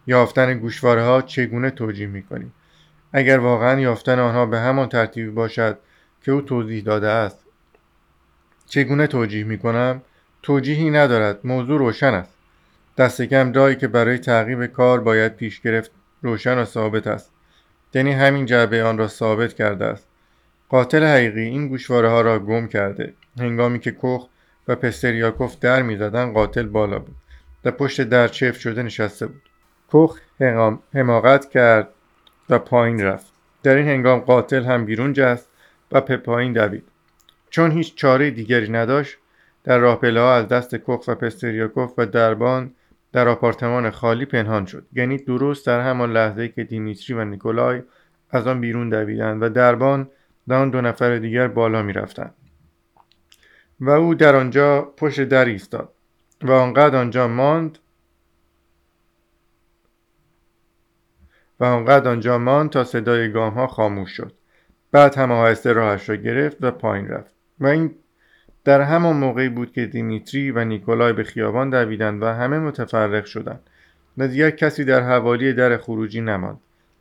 یافتن 0.08 0.58
گوشواره 0.58 1.04
ها 1.04 1.22
چگونه 1.22 1.70
توجیه 1.70 2.08
می‌کنی؟ 2.08 2.52
اگر 3.14 3.40
واقعا 3.40 3.80
یافتن 3.80 4.20
آنها 4.20 4.46
به 4.46 4.60
همان 4.60 4.90
ترتیبی 4.90 5.30
باشد 5.30 5.78
که 6.22 6.32
او 6.32 6.42
توضیح 6.42 6.84
داده 6.84 7.08
است. 7.08 7.40
چگونه 8.66 9.08
توجیه 9.08 9.44
می‌کنم؟ 9.44 10.02
توجیهی 10.44 10.90
ندارد. 10.90 11.40
موضوع 11.44 11.80
روشن 11.80 12.14
است. 12.14 12.38
دست 12.98 13.22
کم 13.22 13.54
راهی 13.54 13.76
که 13.76 13.88
برای 13.88 14.18
تعقیب 14.18 14.66
کار 14.66 15.02
باید 15.02 15.36
پیش 15.36 15.62
گرفت 15.62 15.92
روشن 16.22 16.58
و 16.58 16.66
ثابت 16.66 17.08
است. 17.08 17.32
یعنی 17.94 18.12
همین 18.12 18.46
جعبه 18.46 18.84
آن 18.84 18.98
را 18.98 19.08
ثابت 19.08 19.54
کرده 19.54 19.86
است. 19.86 20.08
قاتل 20.70 21.04
حقیقی 21.04 21.42
این 21.42 21.68
گوشواره 21.68 22.10
ها 22.10 22.22
را 22.22 22.40
گم 22.40 22.68
کرده. 22.68 23.14
هنگامی 23.40 23.80
که 23.80 23.96
کخ 24.02 24.28
و 24.68 24.76
پستریاکوف 24.76 25.60
در 25.60 25.82
می‌زدن 25.82 26.34
قاتل 26.34 26.66
بالا 26.66 27.00
بود 27.00 27.16
و 27.66 27.72
پشت 27.72 28.02
در 28.02 28.28
چفت 28.28 28.60
شده 28.60 28.84
نشسته 28.84 29.28
بود. 29.28 29.42
کخ 29.94 30.20
حماقت 30.94 31.50
کرد 31.50 31.90
و 32.50 32.60
پایین 32.60 33.04
رفت. 33.04 33.34
در 33.64 33.76
این 33.76 33.88
هنگام 33.88 34.20
قاتل 34.20 34.64
هم 34.64 34.86
بیرون 34.86 35.14
جست 35.14 35.50
و 35.92 36.02
به 36.02 36.18
پایین 36.18 36.54
دوید. 36.54 36.84
چون 37.50 37.72
هیچ 37.72 37.96
چاره 37.96 38.32
دیگری 38.32 38.72
نداشت 38.72 39.18
در 39.64 39.78
راه 39.78 40.00
ها 40.02 40.36
از 40.36 40.48
دست 40.48 40.76
کخ 40.76 41.08
و 41.08 41.16
پستریاکوف 41.16 41.94
و 41.98 42.06
دربان 42.06 42.72
در 43.12 43.28
آپارتمان 43.28 43.90
خالی 43.90 44.26
پنهان 44.26 44.66
شد. 44.66 44.86
یعنی 44.94 45.18
درست 45.18 45.66
در 45.66 45.82
همان 45.82 46.14
لحظه 46.14 46.48
که 46.48 46.64
دیمیتری 46.64 47.14
و 47.14 47.26
نیکولای 47.26 47.82
از 48.30 48.48
آن 48.48 48.62
بیرون 48.62 48.90
دویدند 48.90 49.44
و 49.44 49.50
دربان 49.50 50.10
و 50.48 50.54
آن 50.54 50.70
دو 50.70 50.82
نفر 50.82 51.18
دیگر 51.18 51.48
بالا 51.48 51.82
می‌رفتند. 51.82 52.34
و 53.80 53.90
او 53.90 54.16
در 54.16 54.36
آنجا 54.36 54.82
پشت 54.82 55.22
در 55.22 55.46
ایستاد 55.46 55.90
و 56.42 56.52
آنقدر 56.52 56.96
آنجا 56.96 57.28
ماند 57.28 57.80
و 61.60 61.66
آنقدر 61.66 62.12
آنجا 62.12 62.38
ماند 62.38 62.70
تا 62.70 62.84
صدای 62.84 63.32
گام 63.32 63.54
ها 63.54 63.68
خاموش 63.68 64.12
شد. 64.12 64.34
بعد 64.92 65.16
هم 65.16 65.32
آهسته 65.32 65.74
راهش 65.74 66.10
را 66.10 66.16
گرفت 66.16 66.58
و 66.62 66.72
پایین 66.72 67.08
رفت 67.08 67.32
و 67.60 67.68
این 67.68 67.96
در 68.64 68.82
همان 68.82 69.16
موقعی 69.16 69.50
بود 69.50 69.72
که 69.72 69.86
دیمیتری 69.86 70.52
و 70.52 70.66
نیکولای 70.66 71.14
به 71.14 71.24
خیابان 71.24 71.70
دویدند 71.70 72.24
و 72.24 72.26
همه 72.26 72.60
متفرق 72.60 73.26
شدند 73.26 73.60
و 74.18 74.28
دیگر 74.28 74.50
کسی 74.50 74.86
در 74.86 75.02
حوالی 75.02 75.54
در 75.54 75.78
خروجی 75.78 76.22
نماند. 76.22 76.60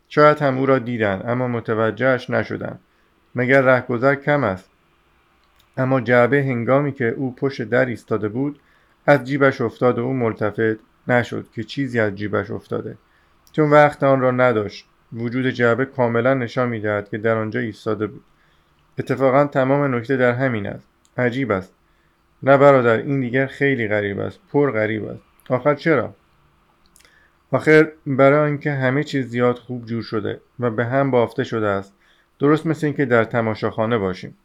شاید 0.09 0.39
هم 0.39 0.59
او 0.59 0.67
را 0.67 0.79
دیدند 0.79 1.27
اما 1.27 1.49
متوجهش 1.49 2.31
نشدند. 2.31 2.81
مگر 3.35 3.61
رهگذر 3.61 4.15
کم 4.15 4.45
است؟ 4.45 4.71
اما 5.77 6.01
جعبه 6.01 6.43
هنگامی 6.43 6.93
که 6.93 7.05
او 7.05 7.35
پشت 7.35 7.63
در 7.63 7.87
ایستاده 7.87 8.29
بود 8.29 8.61
از 9.07 9.25
جیبش 9.25 9.61
افتاد 9.61 9.99
و 9.99 10.03
او 10.03 10.13
ملتفت 10.13 10.79
نشد 11.09 11.47
که 11.55 11.65
چیزی 11.65 12.01
از 12.01 12.15
جیبش 12.15 12.51
افتاده. 12.51 12.97
چون 13.53 13.71
وقت 13.71 14.03
آن 14.03 14.21
را 14.21 14.31
نداشت 14.31 14.87
وجود 15.13 15.47
جعبه 15.47 15.85
کاملا 15.85 16.35
نشان 16.35 16.69
می‌دهد 16.69 17.09
که 17.09 17.19
در 17.19 17.37
آنجا 17.37 17.61
ایستاده 17.61 18.07
بود. 18.07 18.25
اتفاقا 18.99 19.45
تمام 19.45 19.95
نکته 19.95 20.17
در 20.17 20.33
همین 20.33 20.67
است. 20.67 20.89
عجیب 21.17 21.51
است. 21.51 21.75
نه 22.43 22.57
برادر 22.57 22.97
این 22.97 23.21
دیگر 23.21 23.47
خیلی 23.47 23.89
غریب 23.89 24.21
است. 24.21 24.41
پر 24.53 24.73
غریب 24.73 25.05
است. 25.05 25.23
آخر 25.49 25.75
چرا؟ 25.75 26.15
آخر 27.51 27.89
برای 28.07 28.51
اینکه 28.51 28.73
همه 28.73 29.05
چیز 29.05 29.27
زیاد 29.27 29.57
خوب 29.57 29.87
جور 29.87 30.03
شده 30.03 30.41
و 30.61 30.71
به 30.71 30.85
هم 30.85 31.11
بافته 31.11 31.45
شده 31.45 31.67
است. 31.67 31.95
درست 32.39 32.67
مثل 32.67 32.87
اینکه 32.87 33.05
در 33.05 33.25
تماشاخانه 33.25 33.99
باشیم. 33.99 34.37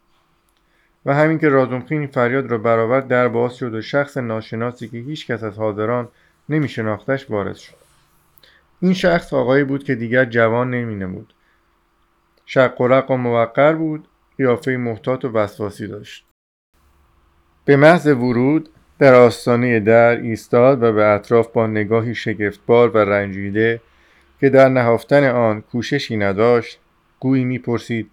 و 1.06 1.14
همین 1.14 1.38
که 1.38 1.48
رازمخین 1.48 2.06
فریاد 2.06 2.50
را 2.50 2.58
برآورد 2.58 3.08
در 3.08 3.28
باز 3.28 3.56
شد 3.56 3.74
و 3.74 3.80
شخص 3.80 4.16
ناشناسی 4.16 4.88
که 4.88 4.98
هیچ 4.98 5.26
کس 5.26 5.42
از 5.42 5.58
حاضران 5.58 6.08
نمی 6.48 6.68
شناختش 6.68 7.30
وارد 7.30 7.56
شد. 7.56 7.74
این 8.80 8.92
شخص 8.92 9.32
آقایی 9.34 9.64
بود 9.64 9.84
که 9.84 9.94
دیگر 9.94 10.24
جوان 10.24 10.70
نمی 10.70 10.94
نمود 10.94 11.34
شق 12.46 12.80
و 12.80 12.84
و 13.08 13.16
موقر 13.16 13.72
بود 13.72 14.08
قیافه 14.38 14.76
محتاط 14.76 15.24
و 15.24 15.28
وسواسی 15.28 15.86
داشت. 15.86 16.26
به 17.64 17.76
محض 17.76 18.06
ورود 18.06 18.68
در 18.98 19.14
آستانه 19.14 19.80
در 19.80 20.16
ایستاد 20.16 20.82
و 20.82 20.92
به 20.92 21.04
اطراف 21.04 21.48
با 21.48 21.66
نگاهی 21.66 22.14
شگفتبار 22.14 22.90
و 22.90 22.98
رنجیده 22.98 23.80
که 24.40 24.50
در 24.50 24.68
نهافتن 24.68 25.24
آن 25.24 25.60
کوششی 25.60 26.16
نداشت 26.16 26.78
گویی 27.20 27.44
می‌پرسید 27.44 28.10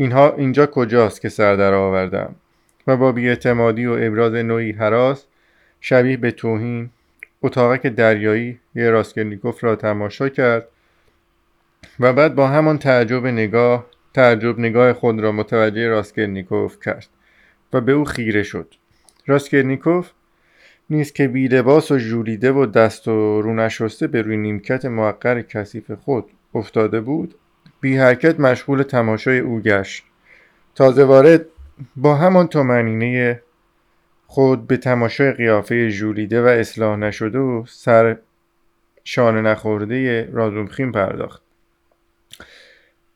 اینها 0.00 0.34
اینجا 0.34 0.66
کجاست 0.66 1.20
که 1.20 1.28
سر 1.28 1.56
در 1.56 1.74
آوردم؟ 1.74 2.34
و 2.86 2.96
با 2.96 3.12
بیاعتمادی 3.12 3.86
و 3.86 3.92
ابراز 3.92 4.32
نوعی 4.32 4.72
حراس 4.72 5.26
شبیه 5.80 6.16
به 6.16 6.30
توهین 6.30 6.90
اتاقک 7.42 7.86
دریایی 7.86 8.60
یه 8.74 8.90
راسکلنیکوف 8.90 9.64
را 9.64 9.76
تماشا 9.76 10.28
کرد 10.28 10.68
و 12.00 12.12
بعد 12.12 12.34
با 12.34 12.48
همان 12.48 12.78
تعجب 12.78 13.26
نگاه 13.26 13.86
تعجب 14.14 14.58
نگاه 14.58 14.92
خود 14.92 15.20
را 15.20 15.32
متوجه 15.32 15.88
راسکلنیکوف 15.88 16.76
کرد 16.84 17.08
و 17.72 17.80
به 17.80 17.92
او 17.92 18.04
خیره 18.04 18.42
شد. 18.42 18.74
راسکلنیکوف 19.26 20.10
نیست 20.90 21.14
که 21.14 21.28
بی 21.28 21.48
لباس 21.48 21.90
و 21.90 21.98
ژولیده 21.98 22.52
و 22.52 22.66
دست 22.66 23.08
و 23.08 23.42
رو 23.42 23.54
نشسته 23.54 24.06
به 24.06 24.22
روی 24.22 24.36
نیمکت 24.36 24.84
موقر 24.84 25.42
کثیف 25.42 25.90
خود 25.90 26.24
افتاده 26.54 27.00
بود 27.00 27.34
بی 27.80 27.96
حرکت 27.96 28.40
مشغول 28.40 28.82
تماشای 28.82 29.38
او 29.38 29.60
گشت. 29.60 30.04
تازه 30.74 31.04
وارد 31.04 31.46
با 31.96 32.14
همان 32.14 32.46
تومنینه 32.46 33.42
خود 34.26 34.66
به 34.66 34.76
تماشای 34.76 35.32
قیافه 35.32 35.88
ژولیده 35.88 36.42
و 36.42 36.46
اصلاح 36.46 36.96
نشده 36.96 37.38
و 37.38 37.64
سر 37.68 38.16
شانه 39.04 39.40
نخورده 39.40 40.28
رازومخین 40.32 40.92
پرداخت. 40.92 41.42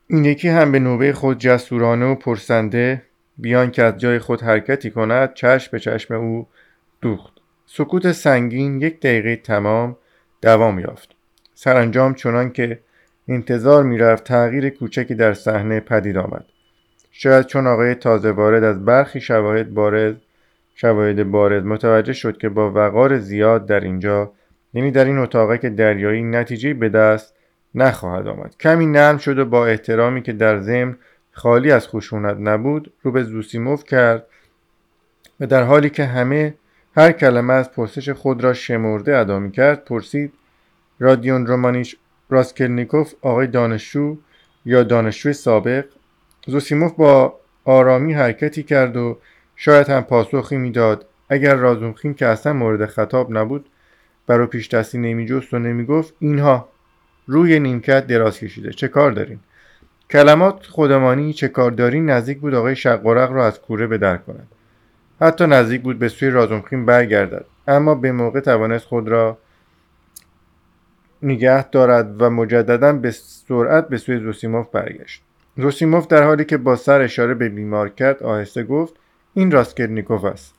این 0.07 0.25
یکی 0.25 0.49
هم 0.49 0.73
به 0.73 0.79
نوبه 0.79 1.13
خود 1.13 1.39
جسورانه 1.39 2.07
و 2.07 2.15
پرسنده 2.15 3.03
بیان 3.39 3.71
که 3.71 3.83
از 3.83 3.99
جای 3.99 4.19
خود 4.19 4.43
حرکتی 4.43 4.91
کند 4.91 5.35
چشم 5.35 5.69
به 5.73 5.81
چشم 5.81 6.15
او 6.15 6.47
دوخت. 7.01 7.33
سکوت 7.67 8.13
سنگین 8.13 8.81
یک 8.81 9.01
دقیقه 9.01 9.37
تمام 9.37 9.97
دوام 10.43 10.79
یافت. 10.79 11.09
سرانجام 11.55 12.15
چنان 12.15 12.53
که 12.53 12.81
انتظار 13.29 13.85
می‌رفت 13.85 14.25
تغییر 14.25 14.69
کوچکی 14.69 15.15
در 15.15 15.35
صحنه 15.35 15.81
پدید 15.81 16.17
آمد. 16.17 16.45
شاید 17.11 17.47
چون 17.47 17.67
آقای 17.67 17.95
تازه 17.95 18.31
وارد 18.31 18.65
از 18.65 18.85
برخی 18.85 19.21
شواهد 19.21 19.75
بارز 19.75 20.15
شواهد 20.75 21.31
بارز 21.31 21.65
متوجه 21.65 22.13
شد 22.13 22.39
که 22.39 22.49
با 22.49 22.71
وقار 22.71 23.19
زیاد 23.19 23.67
در 23.67 23.81
اینجا 23.81 24.33
یعنی 24.75 24.91
در 24.91 25.05
این 25.05 25.19
اتاقک 25.19 25.67
دریایی 25.67 26.23
نتیجه 26.23 26.75
به 26.75 26.89
دست 26.89 27.35
نخواهد 27.75 28.27
آمد. 28.27 28.57
کمی 28.61 28.87
نرم 28.87 29.19
شد 29.19 29.39
و 29.39 29.45
با 29.45 29.67
احترامی 29.67 30.23
که 30.23 30.33
در 30.33 30.59
ضمن 30.59 30.97
خالی 31.33 31.71
از 31.71 31.89
خشونت 31.89 32.37
نبود 32.41 32.93
رو 33.03 33.13
به 33.13 33.23
زوسیموف 33.23 33.85
کرد 33.85 34.27
و 35.41 35.47
در 35.47 35.63
حالی 35.63 35.91
که 35.91 36.05
همه 36.05 36.55
هر 36.97 37.13
کلمه 37.13 37.53
از 37.53 37.73
پرسش 37.73 38.09
خود 38.09 38.45
را 38.45 38.55
شمرده 38.55 39.17
ادا 39.17 39.49
کرد 39.49 39.85
پرسید 39.85 40.33
رادیون 40.99 41.47
رومانیش 41.47 41.97
راسکلنیکوف 42.33 43.15
آقای 43.23 43.47
دانشجو 43.47 44.17
یا 44.65 44.83
دانشجوی 44.83 45.33
سابق. 45.33 45.85
زوسیموف 46.47 46.93
با 46.93 47.41
آرامی 47.65 48.13
حرکتی 48.13 48.63
کرد 48.63 48.97
و 48.97 49.19
شاید 49.57 49.89
هم 49.89 50.03
پاسخی 50.03 50.57
می‌داد. 50.57 51.07
اگر 51.29 51.55
رازومخین 51.55 52.15
که 52.15 52.27
اصلا 52.27 52.53
مورد 52.53 52.87
خطاب 52.87 53.37
نبود 53.37 53.67
برای 54.27 54.47
پیش 54.47 54.69
دستی 54.69 54.99
نمیجست 54.99 55.55
و 55.55 55.59
نمی‌گفت 55.59 56.15
اینها 56.19 56.69
روی 57.27 57.61
نیمکت 57.61 58.07
دراز 58.07 58.39
کشیده 58.39 58.71
چه 58.73 58.89
کار 58.89 59.13
دارین؟ 59.13 59.39
کلمات 60.11 60.67
خودمانی 60.67 61.33
چه 61.33 61.49
کار 61.49 61.71
دارین 61.71 62.11
نزدیک 62.11 62.39
بود 62.39 62.55
آقای 62.55 62.77
شقارق 62.77 63.33
را 63.33 63.47
از 63.47 63.61
کوره 63.61 63.87
به 63.87 63.99
در 63.99 64.17
کند. 64.17 64.49
حتی 65.21 65.47
نزدیک 65.47 65.83
بود 65.83 65.99
به 65.99 66.09
سوی 66.09 66.31
رازومخین 66.31 66.87
برگردد 66.87 67.45
اما 67.69 67.95
به 67.95 68.13
موقع 68.13 68.41
توانست 68.41 68.85
خود 68.85 69.09
را 69.09 69.39
نگه 71.23 71.69
دارد 71.69 72.23
و 72.23 72.31
مجددا 72.31 72.93
به 72.93 73.11
سرعت 73.11 73.89
به 73.89 73.99
سوی 73.99 74.19
زوسیموف 74.19 74.71
برگشت. 74.71 75.23
زوسیموف 75.57 76.07
در 76.07 76.23
حالی 76.23 76.45
که 76.45 76.57
با 76.57 76.77
سر 76.77 77.01
اشاره 77.01 77.35
به 77.35 77.49
بیمار 77.49 77.89
کرد 77.89 78.23
آهسته 78.23 78.63
گفت 78.63 78.95
این 79.35 79.51
راسکرنیکوف 79.51 80.25
است. 80.25 80.55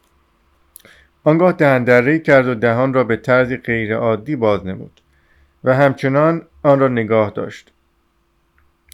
آنگاه 1.23 1.51
دهن 1.51 2.17
کرد 2.17 2.47
و 2.47 2.55
دهان 2.55 2.93
را 2.93 3.03
به 3.03 3.15
طرزی 3.15 3.57
غیرعادی 3.57 4.35
باز 4.35 4.65
نمود 4.65 5.01
و 5.63 5.75
همچنان 5.75 6.41
آن 6.63 6.79
را 6.79 6.87
نگاه 6.87 7.29
داشت. 7.29 7.71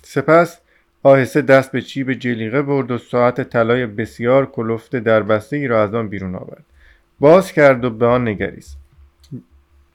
سپس 0.03 0.59
آهسته 1.03 1.41
دست 1.41 1.71
به 1.71 1.81
چیب 1.81 2.13
جلیقه 2.13 2.61
برد 2.61 2.91
و 2.91 2.97
ساعت 2.97 3.41
طلای 3.49 3.85
بسیار 3.85 4.45
کلفت 4.45 4.95
در 4.95 5.23
بسته 5.23 5.55
ای 5.55 5.67
را 5.67 5.83
از 5.83 5.93
آن 5.93 6.07
بیرون 6.07 6.35
آورد. 6.35 6.65
باز 7.19 7.51
کرد 7.51 7.85
و 7.85 7.89
به 7.89 8.05
آن 8.05 8.27
نگریست. 8.27 8.77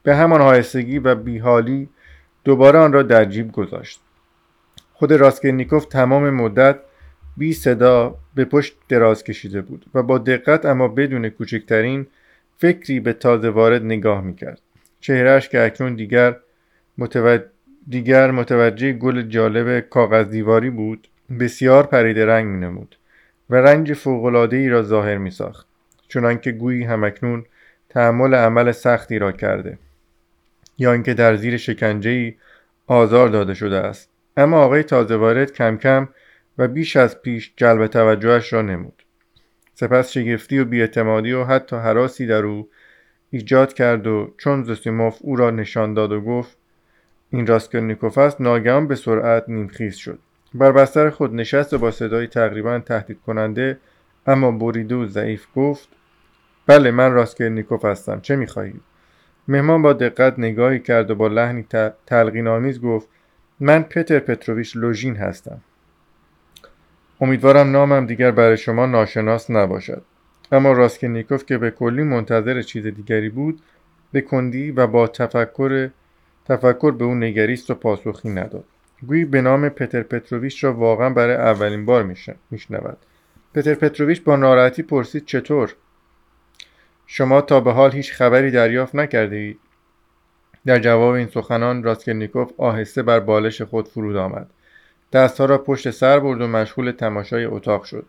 به 0.05 0.17
همان 0.17 0.41
آهستگی 0.41 0.99
و 0.99 1.15
بیحالی 1.15 1.89
دوباره 2.45 2.79
آن 2.79 2.93
را 2.93 3.03
در 3.03 3.25
جیب 3.25 3.53
گذاشت. 3.53 4.01
خود 4.93 5.13
راسکلنیکوف 5.13 5.85
تمام 5.85 6.31
مدت 6.31 6.77
بی 7.37 7.53
صدا 7.53 8.17
به 8.35 8.45
پشت 8.45 8.77
دراز 8.89 9.25
کشیده 9.25 9.61
بود 9.63 9.87
و 9.95 10.03
با 10.03 10.19
دقت 10.19 10.67
اما 10.67 10.89
بدون 10.89 11.29
کوچکترین 11.29 12.07
فکری 12.59 13.01
به 13.01 13.13
تازه 13.13 13.51
وارد 13.51 13.85
نگاه 13.85 14.21
می‌کرد. 14.21 14.61
چهرهش 15.01 15.49
که 15.49 15.65
اکنون 15.65 15.95
دیگر 15.95 16.37
متوجه 16.99 17.45
دیگر 17.89 18.31
متوجه 18.31 18.93
گل 18.93 19.23
جالب 19.23 19.81
کاغذ 19.81 20.27
دیواری 20.29 20.71
بود 20.71 21.09
بسیار 21.41 21.87
پریده 21.87 22.27
رنگ 22.27 22.47
می 22.47 22.61
نمود 22.61 22.97
و 23.51 23.55
رنج 23.55 23.93
فوقلاده 23.93 24.69
را 24.69 24.83
ظاهر 24.83 25.19
می 25.19 25.31
ساخت 25.31 25.67
چنانکه 26.09 26.53
گویی 26.53 26.85
همکنون 26.85 27.45
تحمل 27.89 28.35
عمل 28.35 28.73
سختی 28.73 29.19
را 29.19 29.33
کرده. 29.33 29.79
یا 30.79 30.93
اینکه 30.93 31.15
در 31.15 31.37
زیر 31.37 31.57
شکنجه 31.57 32.11
ای 32.11 32.35
آزار 32.87 33.29
داده 33.29 33.55
شده 33.55 33.77
است. 33.77 34.11
اما 34.37 34.65
آقای 34.65 34.83
تازه 34.83 35.17
وارد 35.17 35.53
کم 35.53 35.77
کم 35.77 36.09
و 36.59 36.69
بیش 36.69 36.97
از 36.97 37.23
پیش 37.23 37.53
جلب 37.57 37.87
توجهش 37.87 38.53
را 38.53 38.63
نمود. 38.63 39.03
سپس 39.75 40.11
شگفتی 40.11 40.59
و 40.59 40.65
بیاعتمادی 40.65 41.33
و 41.33 41.45
حتی 41.45 41.77
حراسی 41.77 42.27
در 42.27 42.45
او 42.45 42.69
ایجاد 43.31 43.73
کرد 43.73 44.07
و 44.07 44.35
چون 44.39 44.63
زوسیموف 44.63 45.19
او 45.21 45.37
را 45.37 45.51
نشان 45.51 45.95
داد 45.95 46.13
و 46.13 46.21
گفت 46.21 46.57
این 47.31 47.47
راسکلنیکوف 47.47 48.19
است 48.19 48.41
ناگهان 48.41 48.89
به 48.89 48.95
سرعت 48.95 49.45
نیمخیز 49.49 49.97
شد. 49.97 50.19
بر 50.55 50.73
بستر 50.73 51.11
خود 51.11 51.35
نشست 51.35 51.73
و 51.73 51.79
با 51.79 51.91
صدایی 51.91 52.27
تقریبا 52.27 52.79
تهدید 52.79 53.21
کننده 53.27 53.79
اما 54.27 54.51
بریده 54.51 54.95
و 54.95 55.07
ضعیف 55.07 55.47
گفت 55.57 55.89
بله 56.67 56.91
من 56.91 57.13
راسکلنیکوف 57.13 57.85
هستم. 57.85 58.21
چه 58.21 58.37
می‌خواهید؟ 58.37 58.81
مهمان 59.49 59.83
با 59.83 59.93
دقت 59.93 60.39
نگاهی 60.39 60.81
کرد 60.81 61.11
و 61.11 61.15
با 61.15 61.29
لحنی 61.29 61.67
تلقین 62.07 62.49
آمیز 62.49 62.81
گفت 62.81 63.09
من 63.61 63.83
پتر 63.83 64.19
پتروویچ 64.19 64.77
لوژین 64.77 65.17
هستم. 65.17 65.61
امیدوارم 67.21 67.71
نامم 67.71 68.07
دیگر 68.07 68.31
برای 68.31 68.57
شما 68.57 68.87
ناشناس 68.87 69.51
نباشد. 69.51 70.03
اما 70.53 70.73
راسکلنیکوف 70.73 71.47
که 71.47 71.59
به 71.59 71.71
کلی 71.71 72.03
منتظر 72.03 72.63
چیز 72.63 72.87
دیگری 72.87 73.29
بود 73.29 73.61
به 74.13 74.21
کندی 74.21 74.71
و 74.71 74.87
با 74.87 75.07
تفکر 75.07 75.91
تفکر 76.45 76.91
به 76.91 77.05
او 77.05 77.15
نگریست 77.15 77.71
و 77.71 77.75
پاسخی 77.75 78.29
نداد. 78.29 78.65
گویی 79.07 79.25
به 79.25 79.43
نام 79.43 79.69
پتر 79.69 80.03
پتروویچ 80.03 80.65
را 80.65 80.73
واقعا 80.73 81.11
برای 81.11 81.35
اولین 81.35 81.85
بار 81.85 82.17
میشنود. 82.51 82.97
پتر 83.55 83.75
پتروویچ 83.75 84.23
با 84.23 84.37
ناراحتی 84.37 84.83
پرسید 84.83 85.25
چطور؟ 85.25 85.75
شما 87.17 87.41
تا 87.41 87.61
به 87.61 87.73
حال 87.73 87.93
هیچ 87.93 88.13
خبری 88.13 88.51
دریافت 88.51 88.95
نکرده 88.95 89.37
اید 89.37 89.59
در 90.67 90.79
جواب 90.79 91.15
این 91.15 91.27
سخنان 91.27 91.83
راسکلنیکوف 91.83 92.51
آهسته 92.59 93.03
بر 93.03 93.21
بالش 93.21 93.63
خود 93.63 93.89
فرود 93.89 94.17
آمد. 94.17 94.47
دستها 95.13 95.47
را 95.47 95.59
پشت 95.59 95.91
سر 95.91 96.21
برد 96.21 96.41
و 96.41 96.47
مشغول 96.47 96.91
تماشای 96.91 97.45
اتاق 97.45 97.85
شد. 97.85 98.07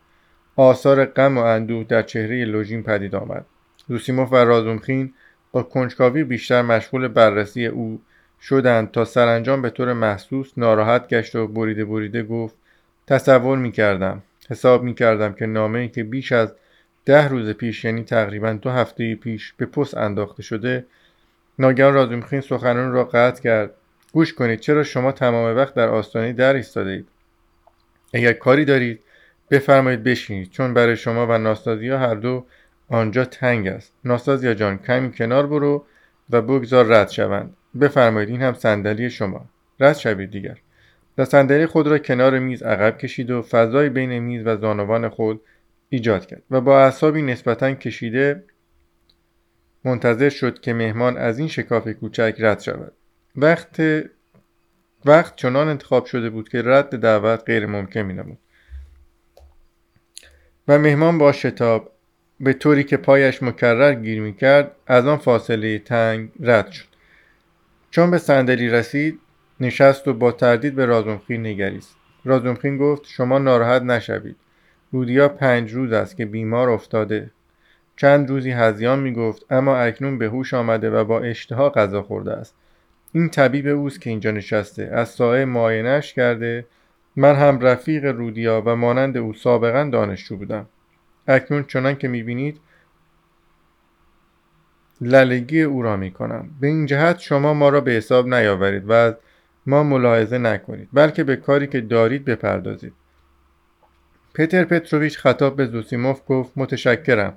آثار 0.55 1.05
غم 1.05 1.37
و 1.37 1.41
اندوه 1.41 1.83
در 1.83 2.01
چهره 2.01 2.45
لوژین 2.45 2.83
پدید 2.83 3.15
آمد. 3.15 3.45
زوسیموف 3.87 4.33
و 4.33 4.35
رازومخین 4.35 5.13
با 5.51 5.63
کنجکاوی 5.63 6.23
بیشتر 6.23 6.61
مشغول 6.61 7.07
بررسی 7.07 7.65
او 7.65 8.01
شدند 8.41 8.91
تا 8.91 9.05
سرانجام 9.05 9.61
به 9.61 9.69
طور 9.69 9.93
محسوس 9.93 10.51
ناراحت 10.57 11.07
گشت 11.07 11.35
و 11.35 11.47
بریده 11.47 11.85
بریده 11.85 12.23
گفت 12.23 12.55
تصور 13.07 13.57
می 13.57 13.71
کردم 13.71 14.23
حساب 14.49 14.83
می 14.83 14.93
کردم 14.93 15.33
که 15.33 15.45
نامه 15.45 15.87
که 15.87 16.03
بیش 16.03 16.31
از 16.31 16.55
ده 17.05 17.27
روز 17.27 17.49
پیش 17.49 17.85
یعنی 17.85 18.03
تقریبا 18.03 18.53
دو 18.53 18.69
هفته 18.69 19.15
پیش 19.15 19.53
به 19.57 19.65
پست 19.65 19.97
انداخته 19.97 20.43
شده 20.43 20.85
ناگهان 21.59 21.93
رازومخین 21.93 22.41
سخنان 22.41 22.91
را 22.91 23.03
قطع 23.03 23.43
کرد. 23.43 23.71
گوش 24.13 24.33
کنید 24.33 24.59
چرا 24.59 24.83
شما 24.83 25.11
تمام 25.11 25.55
وقت 25.57 25.73
در 25.73 25.89
آستانه 25.89 26.33
در 26.33 26.53
ایستاده 26.53 26.89
اید 26.89 27.07
اگر 28.13 28.33
کاری 28.33 28.65
دارید 28.65 28.99
بفرمایید 29.51 30.03
بشینید 30.03 30.49
چون 30.49 30.73
برای 30.73 30.95
شما 30.95 31.27
و 31.27 31.37
ناستازیا 31.37 31.99
هر 31.99 32.15
دو 32.15 32.45
آنجا 32.89 33.25
تنگ 33.25 33.67
است. 33.67 33.93
ناستازیا 34.05 34.53
جان 34.53 34.77
کمی 34.77 35.11
کنار 35.11 35.47
برو 35.47 35.85
و 36.29 36.41
بگذار 36.41 36.85
رد 36.85 37.09
شوند. 37.09 37.53
بفرمایید 37.81 38.29
این 38.29 38.41
هم 38.41 38.53
صندلی 38.53 39.09
شما. 39.09 39.45
رد 39.79 39.97
شوید 39.97 40.31
دیگر. 40.31 40.57
و 41.17 41.25
صندلی 41.25 41.65
خود 41.65 41.87
را 41.87 41.97
کنار 41.97 42.39
میز 42.39 42.63
عقب 42.63 42.97
کشید 42.97 43.31
و 43.31 43.41
فضای 43.41 43.89
بین 43.89 44.19
میز 44.19 44.41
و 44.45 44.57
زانوان 44.57 45.09
خود 45.09 45.41
ایجاد 45.95 46.25
کرد 46.25 46.43
و 46.51 46.61
با 46.61 46.83
اعصابی 46.83 47.21
نسبتا 47.21 47.73
کشیده 47.73 48.43
منتظر 49.83 50.29
شد 50.29 50.59
که 50.59 50.73
مهمان 50.73 51.17
از 51.17 51.39
این 51.39 51.47
شکاف 51.47 51.87
کوچک 51.87 52.35
رد 52.39 52.59
شود. 52.59 52.93
وقت 53.35 53.81
وقت 55.05 55.35
چنان 55.35 55.67
انتخاب 55.67 56.05
شده 56.05 56.29
بود 56.29 56.49
که 56.49 56.61
رد 56.65 56.89
دعوت 56.99 57.43
غیر 57.45 57.65
ممکن 57.65 58.01
می. 58.01 58.37
و 60.67 60.79
مهمان 60.79 61.17
با 61.17 61.31
شتاب 61.31 61.91
به 62.39 62.53
طوری 62.53 62.83
که 62.83 62.97
پایش 62.97 63.43
مکرر 63.43 63.93
گیر 63.93 64.21
می 64.21 64.33
کرد 64.33 64.71
از 64.87 65.07
آن 65.07 65.17
فاصله 65.17 65.79
تنگ 65.79 66.29
رد 66.39 66.71
شد. 66.71 66.87
چون 67.91 68.11
به 68.11 68.17
صندلی 68.17 68.69
رسید 68.69 69.19
نشست 69.59 70.07
و 70.07 70.13
با 70.13 70.31
تردید 70.31 70.75
به 70.75 70.85
رازمخین 70.85 71.45
نگریست. 71.45 71.95
رازمخین 72.25 72.77
گفت 72.77 73.05
شما 73.05 73.39
ناراحت 73.39 73.81
نشوید. 73.81 74.35
رودیا 74.91 75.29
پنج 75.29 75.73
روز 75.73 75.91
است 75.91 76.17
که 76.17 76.25
بیمار 76.25 76.69
افتاده. 76.69 77.31
چند 77.95 78.29
روزی 78.29 78.51
هزیان 78.51 78.99
می 78.99 79.13
گفت 79.13 79.45
اما 79.49 79.77
اکنون 79.77 80.17
به 80.17 80.25
هوش 80.25 80.53
آمده 80.53 80.89
و 80.89 81.03
با 81.03 81.19
اشتها 81.19 81.69
غذا 81.69 82.01
خورده 82.01 82.33
است. 82.33 82.55
این 83.11 83.29
طبیب 83.29 83.67
اوست 83.67 84.01
که 84.01 84.09
اینجا 84.09 84.31
نشسته. 84.31 84.89
از 84.93 85.09
سایه 85.09 85.45
معاینش 85.45 86.13
کرده. 86.13 86.65
من 87.15 87.35
هم 87.35 87.59
رفیق 87.59 88.05
رودیا 88.05 88.63
و 88.65 88.75
مانند 88.75 89.17
او 89.17 89.33
سابقا 89.33 89.89
دانشجو 89.91 90.37
بودم. 90.37 90.65
اکنون 91.27 91.63
چنان 91.63 91.95
که 91.95 92.07
می‌بینید 92.07 92.59
للگی 95.01 95.61
او 95.61 95.81
را 95.81 95.97
می‌کنم. 95.97 96.49
به 96.61 96.67
این 96.67 96.85
جهت 96.85 97.19
شما 97.19 97.53
ما 97.53 97.69
را 97.69 97.81
به 97.81 97.91
حساب 97.91 98.33
نیاورید 98.33 98.83
و 98.87 99.13
ما 99.65 99.83
ملاحظه 99.83 100.37
نکنید 100.37 100.89
بلکه 100.93 101.23
به 101.23 101.35
کاری 101.35 101.67
که 101.67 101.81
دارید 101.81 102.25
بپردازید. 102.25 102.93
پتر 104.35 104.63
پتروویچ 104.63 105.17
خطاب 105.17 105.55
به 105.55 105.65
زوسیموف 105.65 106.21
گفت 106.27 106.51
متشکرم 106.55 107.33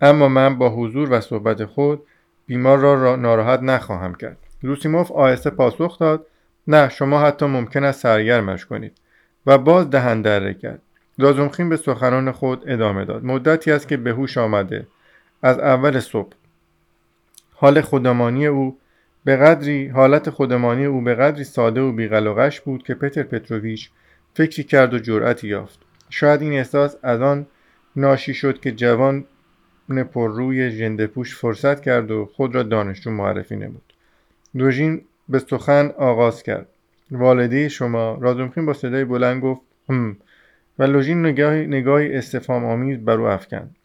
اما 0.00 0.28
من 0.28 0.58
با 0.58 0.70
حضور 0.70 1.12
و 1.12 1.20
صحبت 1.20 1.64
خود 1.64 2.02
بیمار 2.46 2.78
را 2.78 3.16
ناراحت 3.16 3.62
نخواهم 3.62 4.14
کرد. 4.14 4.36
زوسیموف 4.62 5.12
آهسته 5.12 5.50
پاسخ 5.50 5.98
داد 5.98 6.26
نه 6.66 6.88
شما 6.88 7.20
حتی 7.20 7.46
ممکن 7.46 7.84
است 7.84 8.00
سرگرمش 8.00 8.66
کنید. 8.66 8.92
و 9.46 9.58
باز 9.58 9.90
دهن 9.90 10.22
دره 10.22 10.54
کرد. 10.54 10.82
لازمخین 11.18 11.68
به 11.68 11.76
سخنان 11.76 12.32
خود 12.32 12.64
ادامه 12.66 13.04
داد. 13.04 13.24
مدتی 13.24 13.72
است 13.72 13.88
که 13.88 13.96
به 13.96 14.10
هوش 14.10 14.38
آمده. 14.38 14.86
از 15.42 15.58
اول 15.58 16.00
صبح. 16.00 16.32
حال 17.52 17.80
خودمانی 17.80 18.46
او 18.46 18.78
به 19.24 19.36
قدری 19.36 19.88
حالت 19.88 20.30
خودمانی 20.30 20.84
او 20.84 21.00
به 21.00 21.14
قدری 21.14 21.44
ساده 21.44 21.80
و 21.80 21.92
بیغلقش 21.92 22.60
بود 22.60 22.82
که 22.82 22.94
پتر 22.94 23.22
پتروویچ 23.22 23.90
فکری 24.34 24.64
کرد 24.64 24.94
و 24.94 24.98
جرأتی 24.98 25.48
یافت. 25.48 25.78
شاید 26.12 26.42
این 26.42 26.52
احساس 26.52 26.96
از 27.02 27.20
آن 27.20 27.46
ناشی 27.96 28.34
شد 28.34 28.60
که 28.60 28.72
جوان 28.72 29.24
پر 29.88 30.28
روی 30.28 30.70
ژنده 30.70 31.06
پوش 31.06 31.36
فرصت 31.36 31.80
کرد 31.82 32.10
و 32.10 32.24
خود 32.24 32.54
را 32.54 32.62
دانشجو 32.62 33.10
معرفی 33.10 33.56
نمود. 33.56 33.92
دوژین 34.58 35.02
به 35.28 35.38
سخن 35.38 35.92
آغاز 35.98 36.42
کرد. 36.42 36.66
والده 37.10 37.68
شما 37.68 38.18
رازمخین 38.20 38.66
با 38.66 38.72
صدای 38.72 39.04
بلند 39.04 39.42
گفت 39.42 39.60
هم. 39.88 40.16
و 40.78 40.82
لوژین 40.82 41.26
نگاهی, 41.26 41.66
نگاهی 41.66 42.16
استفام 42.16 42.64
آمیز 42.64 42.98
بر 42.98 43.20
او 43.20 43.26
افکند. 43.26 43.76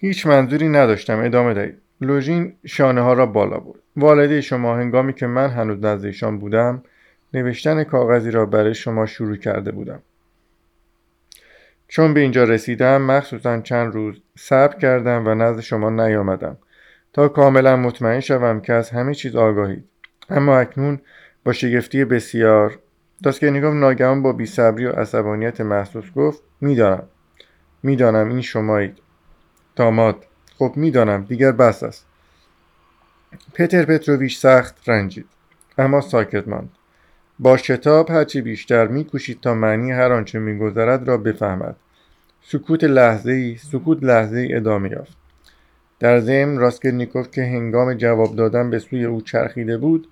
هیچ 0.00 0.26
منظوری 0.26 0.68
نداشتم 0.68 1.24
ادامه 1.24 1.54
دهید. 1.54 1.78
لوژین 2.00 2.52
شانه 2.66 3.00
ها 3.00 3.12
را 3.12 3.26
بالا 3.26 3.58
برد. 3.58 3.80
والده 3.96 4.40
شما 4.40 4.76
هنگامی 4.76 5.12
که 5.12 5.26
من 5.26 5.48
هنوز 5.48 5.84
نزد 5.84 6.04
ایشان 6.04 6.38
بودم 6.38 6.82
نوشتن 7.36 7.84
کاغذی 7.84 8.30
را 8.30 8.46
برای 8.46 8.74
شما 8.74 9.06
شروع 9.06 9.36
کرده 9.36 9.72
بودم. 9.72 10.02
چون 11.88 12.14
به 12.14 12.20
اینجا 12.20 12.44
رسیدم 12.44 13.02
مخصوصا 13.02 13.60
چند 13.60 13.94
روز 13.94 14.20
صبر 14.38 14.78
کردم 14.78 15.26
و 15.26 15.34
نزد 15.34 15.60
شما 15.60 15.90
نیامدم. 15.90 16.58
تا 17.12 17.28
کاملا 17.28 17.76
مطمئن 17.76 18.20
شوم 18.20 18.60
که 18.60 18.72
از 18.72 18.90
همه 18.90 19.14
چیز 19.14 19.36
آگاهید. 19.36 19.84
اما 20.30 20.58
اکنون 20.58 21.00
با 21.44 21.52
شگفتی 21.52 22.04
بسیار 22.04 22.78
داسکرنیگوف 23.22 23.74
ناگهان 23.74 24.22
با 24.22 24.32
بیصبری 24.32 24.86
و 24.86 24.92
عصبانیت 24.92 25.60
محسوس 25.60 26.12
گفت 26.12 26.42
می‌دانم. 26.60 27.08
می‌دانم 27.82 28.28
این 28.28 28.40
شمایید. 28.40 28.98
داماد. 29.76 30.26
خب 30.58 30.72
می‌دانم 30.76 31.24
دیگر 31.24 31.52
بس 31.52 31.82
است. 31.82 32.06
پتر 33.54 33.84
پتروویچ 33.84 34.38
سخت 34.38 34.88
رنجید. 34.88 35.26
اما 35.78 36.00
ساکت 36.00 36.48
ماند. 36.48 36.70
با 37.38 37.56
شتاب 37.56 38.10
هرچی 38.10 38.40
بیشتر 38.40 38.86
میکوشید 38.86 39.40
تا 39.40 39.54
معنی 39.54 39.92
هر 39.92 40.12
آنچه 40.12 40.38
میگذرد 40.38 41.08
را 41.08 41.16
بفهمد. 41.16 41.76
سکوت 42.42 42.84
لحظه 42.84 43.32
ای 43.32 43.56
سکوت 43.56 44.02
لحظه 44.02 44.38
ای 44.38 44.54
ادامه 44.54 44.90
یافت. 44.90 45.16
در 46.00 46.20
ضمن 46.20 46.58
راسکلنیکوف 46.58 47.30
که 47.30 47.42
هنگام 47.42 47.94
جواب 47.94 48.36
دادن 48.36 48.70
به 48.70 48.78
سوی 48.78 49.04
او 49.04 49.20
چرخیده 49.20 49.78
بود 49.78 50.08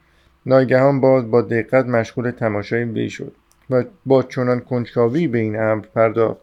ناگهان 0.46 1.00
باز 1.00 1.30
با 1.30 1.42
دقت 1.42 1.86
مشغول 1.86 2.30
تماشای 2.30 2.84
وی 2.84 3.10
شد 3.10 3.32
و 3.70 3.84
با 4.06 4.22
چنان 4.22 4.60
کنجکاوی 4.60 5.28
به 5.28 5.38
این 5.38 5.60
امر 5.60 5.86
پرداخت 5.94 6.40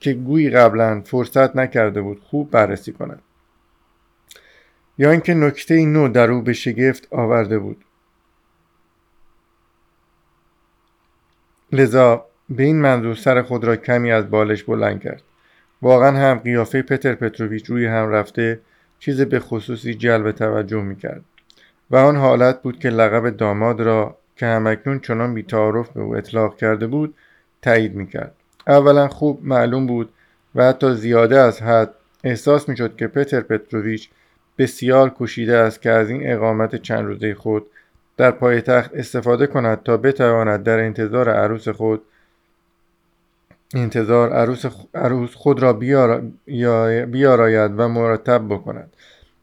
که 0.00 0.12
گویی 0.12 0.50
قبلا 0.50 1.00
فرصت 1.00 1.56
نکرده 1.56 2.02
بود 2.02 2.20
خوب 2.20 2.50
بررسی 2.50 2.92
کند. 2.92 3.22
یا 4.98 5.10
اینکه 5.10 5.34
نکته 5.34 5.86
نو 5.86 6.08
در 6.08 6.30
او 6.30 6.42
به 6.42 6.52
شگفت 6.52 7.08
آورده 7.10 7.58
بود. 7.58 7.84
لذا 11.72 12.24
به 12.50 12.62
این 12.62 12.80
منظور 12.80 13.14
سر 13.14 13.42
خود 13.42 13.64
را 13.64 13.76
کمی 13.76 14.12
از 14.12 14.30
بالش 14.30 14.64
بلند 14.64 15.00
کرد. 15.00 15.22
واقعا 15.82 16.16
هم 16.16 16.38
قیافه 16.38 16.82
پتر 16.82 17.14
پتروویچ 17.14 17.66
روی 17.66 17.86
هم 17.86 18.10
رفته 18.10 18.60
چیز 18.98 19.20
به 19.20 19.40
خصوصی 19.40 19.94
جلب 19.94 20.32
توجه 20.32 20.82
می 20.82 20.96
کرد 20.96 21.24
و 21.90 21.96
آن 21.96 22.16
حالت 22.16 22.62
بود 22.62 22.78
که 22.78 22.90
لقب 22.90 23.36
داماد 23.36 23.80
را 23.80 24.16
که 24.36 24.46
همکنون 24.46 25.00
چنان 25.00 25.34
بیتعارف 25.34 25.90
به 25.90 26.00
او 26.00 26.16
اطلاق 26.16 26.56
کرده 26.56 26.86
بود 26.86 27.14
تایید 27.62 27.94
می 27.94 28.06
کرد 28.06 28.34
اولا 28.66 29.08
خوب 29.08 29.40
معلوم 29.44 29.86
بود 29.86 30.12
و 30.54 30.64
حتی 30.64 30.94
زیاده 30.94 31.38
از 31.38 31.62
حد 31.62 31.94
احساس 32.24 32.68
می 32.68 32.76
شد 32.76 32.96
که 32.96 33.06
پتر 33.06 33.40
پتروویچ 33.40 34.08
بسیار 34.58 35.10
کوشیده 35.10 35.56
است 35.56 35.82
که 35.82 35.90
از 35.90 36.10
این 36.10 36.32
اقامت 36.32 36.76
چند 36.76 37.04
روزه 37.04 37.34
خود 37.34 37.66
در 38.18 38.30
پایتخت 38.30 38.90
استفاده 38.94 39.46
کند 39.46 39.82
تا 39.82 39.96
بتواند 39.96 40.62
در 40.62 40.78
انتظار 40.78 41.30
عروس 41.30 41.68
خود 41.68 42.02
انتظار 43.74 44.32
عروس, 44.32 44.64
عروس 44.94 45.34
خود 45.34 45.62
را 45.62 45.72
بیاراید 47.06 47.72
و 47.76 47.88
مرتب 47.88 48.44
بکند. 48.48 48.92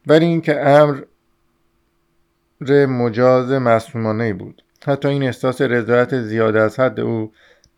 ولی 0.06 0.24
اینکه 0.24 0.60
امر 0.60 1.00
مجاز 2.70 3.52
مسلمانه 3.52 4.32
بود. 4.32 4.62
حتی 4.86 5.08
این 5.08 5.22
احساس 5.22 5.60
رضایت 5.60 6.20
زیاده 6.20 6.60
از 6.60 6.80
حد 6.80 7.00
او 7.00 7.32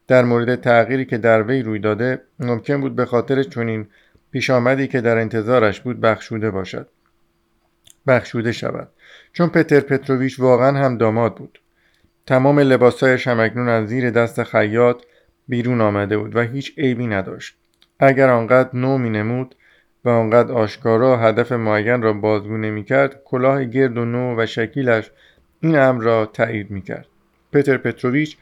در 0.06 0.24
مورد 0.24 0.60
تغییری 0.60 1.04
که 1.04 1.18
در 1.18 1.42
وی 1.42 1.62
روی 1.62 1.78
داده 1.78 2.22
ممکن 2.38 2.80
بود 2.80 2.96
به 2.96 3.04
خاطر 3.06 3.42
چنین 3.42 3.86
پیش 4.30 4.50
آمدی 4.50 4.88
که 4.88 5.00
در 5.00 5.18
انتظارش 5.18 5.80
بود 5.80 6.00
بخشوده 6.00 6.50
باشد. 6.50 6.88
بخشوده 8.06 8.52
شود. 8.52 8.88
چون 9.32 9.48
پتر 9.48 9.80
پتروویچ 9.80 10.40
واقعا 10.40 10.78
هم 10.78 10.98
داماد 10.98 11.34
بود. 11.34 11.60
تمام 12.26 12.58
لباسهایش 12.58 13.26
هم 13.28 13.40
اکنون 13.40 13.68
از 13.68 13.88
زیر 13.88 14.10
دست 14.10 14.42
خیاط 14.42 15.02
بیرون 15.48 15.80
آمده 15.80 16.18
بود 16.18 16.36
و 16.36 16.40
هیچ 16.40 16.78
عیبی 16.78 17.06
نداشت. 17.06 17.56
اگر 18.00 18.28
آنقدر 18.28 18.70
نو 18.74 18.98
می 18.98 19.10
نمود 19.10 19.54
و 20.04 20.08
آنقدر 20.08 20.52
آشکارا 20.52 21.16
هدف 21.16 21.52
معین 21.52 22.02
را 22.02 22.12
بازگو 22.12 22.56
نمی‌کرد 22.56 23.22
کلاه 23.24 23.64
گرد 23.64 23.98
و 23.98 24.04
نو 24.04 24.40
و 24.42 24.46
شکیلش 24.46 25.10
این 25.60 25.78
امر 25.78 26.02
را 26.04 26.26
تایید 26.26 26.70
می‌کرد. 26.70 27.06
پتر 27.52 27.76
پتروویچ 27.76 28.36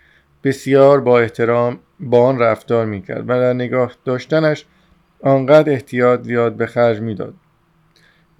بسیار 0.44 1.00
با 1.00 1.20
احترام 1.20 1.78
با 2.00 2.26
آن 2.26 2.38
رفتار 2.38 2.86
می‌کرد 2.86 3.24
و 3.30 3.40
در 3.40 3.52
نگاه 3.52 3.92
داشتنش 4.04 4.64
آنقدر 5.20 5.72
احتیاط 5.72 6.22
زیاد 6.22 6.56
به 6.56 6.66
خرج 6.66 7.00
می‌داد. 7.00 7.34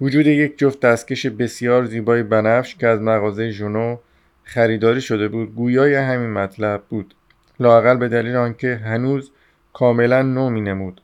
وجود 0.01 0.27
یک 0.27 0.57
جفت 0.57 0.79
دستکش 0.79 1.25
بسیار 1.25 1.85
زیبای 1.85 2.23
بنفش 2.23 2.75
که 2.75 2.87
از 2.87 3.01
مغازه 3.01 3.49
ژونو 3.49 3.97
خریداری 4.43 5.01
شده 5.01 5.27
بود 5.27 5.55
گویای 5.55 5.95
همین 5.95 6.29
مطلب 6.29 6.83
بود. 6.89 7.15
لاقل 7.59 7.97
به 7.97 8.07
دلیل 8.07 8.35
آنکه 8.35 8.75
هنوز 8.75 9.31
کاملا 9.73 10.21
نو 10.21 10.49
می 10.49 10.61
نمود 10.61 11.01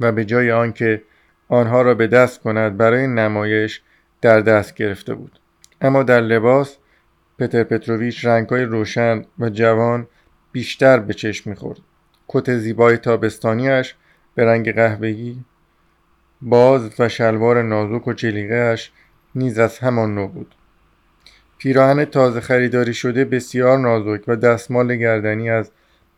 و 0.00 0.12
به 0.12 0.24
جای 0.24 0.50
آنکه 0.50 1.02
آنها 1.48 1.82
را 1.82 1.94
به 1.94 2.06
دست 2.06 2.40
کند 2.40 2.76
برای 2.76 3.06
نمایش 3.06 3.82
در 4.20 4.40
دست 4.40 4.74
گرفته 4.74 5.14
بود. 5.14 5.40
اما 5.80 6.02
در 6.02 6.20
لباس 6.20 6.76
پتر 7.38 7.62
پتروویچ 7.62 8.24
رنگهای 8.24 8.62
روشن 8.62 9.24
و 9.38 9.48
جوان 9.48 10.06
بیشتر 10.52 10.98
به 10.98 11.14
چشم 11.14 11.50
می‌خورد. 11.50 11.78
کت 12.28 12.56
زیبای 12.56 12.96
تابستانیش 12.96 13.94
به 14.34 14.44
رنگ 14.44 14.72
قهوه‌ای 14.74 15.36
باز 16.42 17.00
و 17.00 17.08
شلوار 17.08 17.62
نازک 17.62 18.08
و 18.08 18.12
جلیقهاش 18.12 18.92
نیز 19.34 19.58
از 19.58 19.78
همان 19.78 20.14
نو 20.14 20.28
بود 20.28 20.54
پیراهن 21.58 22.04
تازه 22.04 22.40
خریداری 22.40 22.94
شده 22.94 23.24
بسیار 23.24 23.78
نازک 23.78 24.22
و 24.28 24.36
دستمال 24.36 24.96
گردنی 24.96 25.50
از 25.50 25.70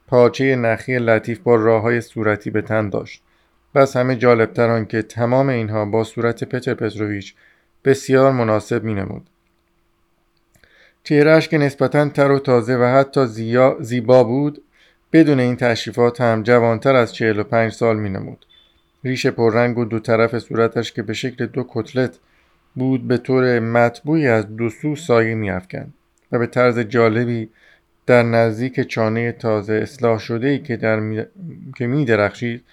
پاچه 0.06 0.56
نخی 0.56 0.98
لطیف 0.98 1.38
با 1.38 1.54
راه 1.54 1.83
های 1.83 2.00
صورتی 2.00 2.50
به 2.50 2.62
تن 2.62 2.88
داشت 2.88 3.22
بس 3.74 3.96
همه 3.96 4.16
جالبتر 4.16 4.85
که 4.85 5.02
تمام 5.02 5.48
اینها 5.48 5.85
با 5.85 6.04
صورت 6.04 6.44
پتر 6.44 6.74
پتروویچ 6.74 7.35
بسیار 7.85 8.33
مناسب 8.33 8.85
می 8.85 8.94
نمود. 8.94 9.26
چهرهش 11.04 11.48
که 11.48 11.59
نسبتا 11.59 12.09
تر 12.09 12.30
و 12.30 12.38
تازه 12.38 12.76
و 12.76 12.85
حتی 12.85 13.26
زیبا 13.80 14.24
بود 14.24 14.62
بدون 15.12 15.40
این 15.40 15.56
تشریفات 15.56 16.20
هم 16.20 16.42
جوانتر 16.42 16.94
از 16.94 17.14
45 17.14 17.72
سال 17.72 17.96
می 17.96 18.11
نمود. 18.11 18.46
ریش 19.04 19.26
پررنگ 19.26 19.78
و 19.78 19.84
دو 19.84 19.98
طرف 19.98 20.38
صورتش 20.38 20.92
که 20.92 21.02
به 21.02 21.12
شکل 21.12 21.46
دو 21.46 21.64
کتلت 21.68 22.18
بود 22.74 23.08
به 23.08 23.16
طور 23.16 23.60
مطبوعی 23.60 24.28
از 24.28 24.56
دو 24.56 24.70
سو 24.70 24.96
سایه 24.96 25.34
میافکند 25.34 25.94
و 26.32 26.38
به 26.38 26.46
طرز 26.46 26.78
جالبی 26.78 27.48
در 28.06 28.22
نزدیک 28.22 28.80
چانه 28.80 29.32
تازه 29.32 29.74
اصلاح 29.74 30.18
شده 30.18 30.48
ای 30.48 30.58
که, 30.58 30.76
در 30.76 31.00
می... 31.00 31.22
که 31.76 31.86
می 31.86 32.04
درخشید 32.04 32.64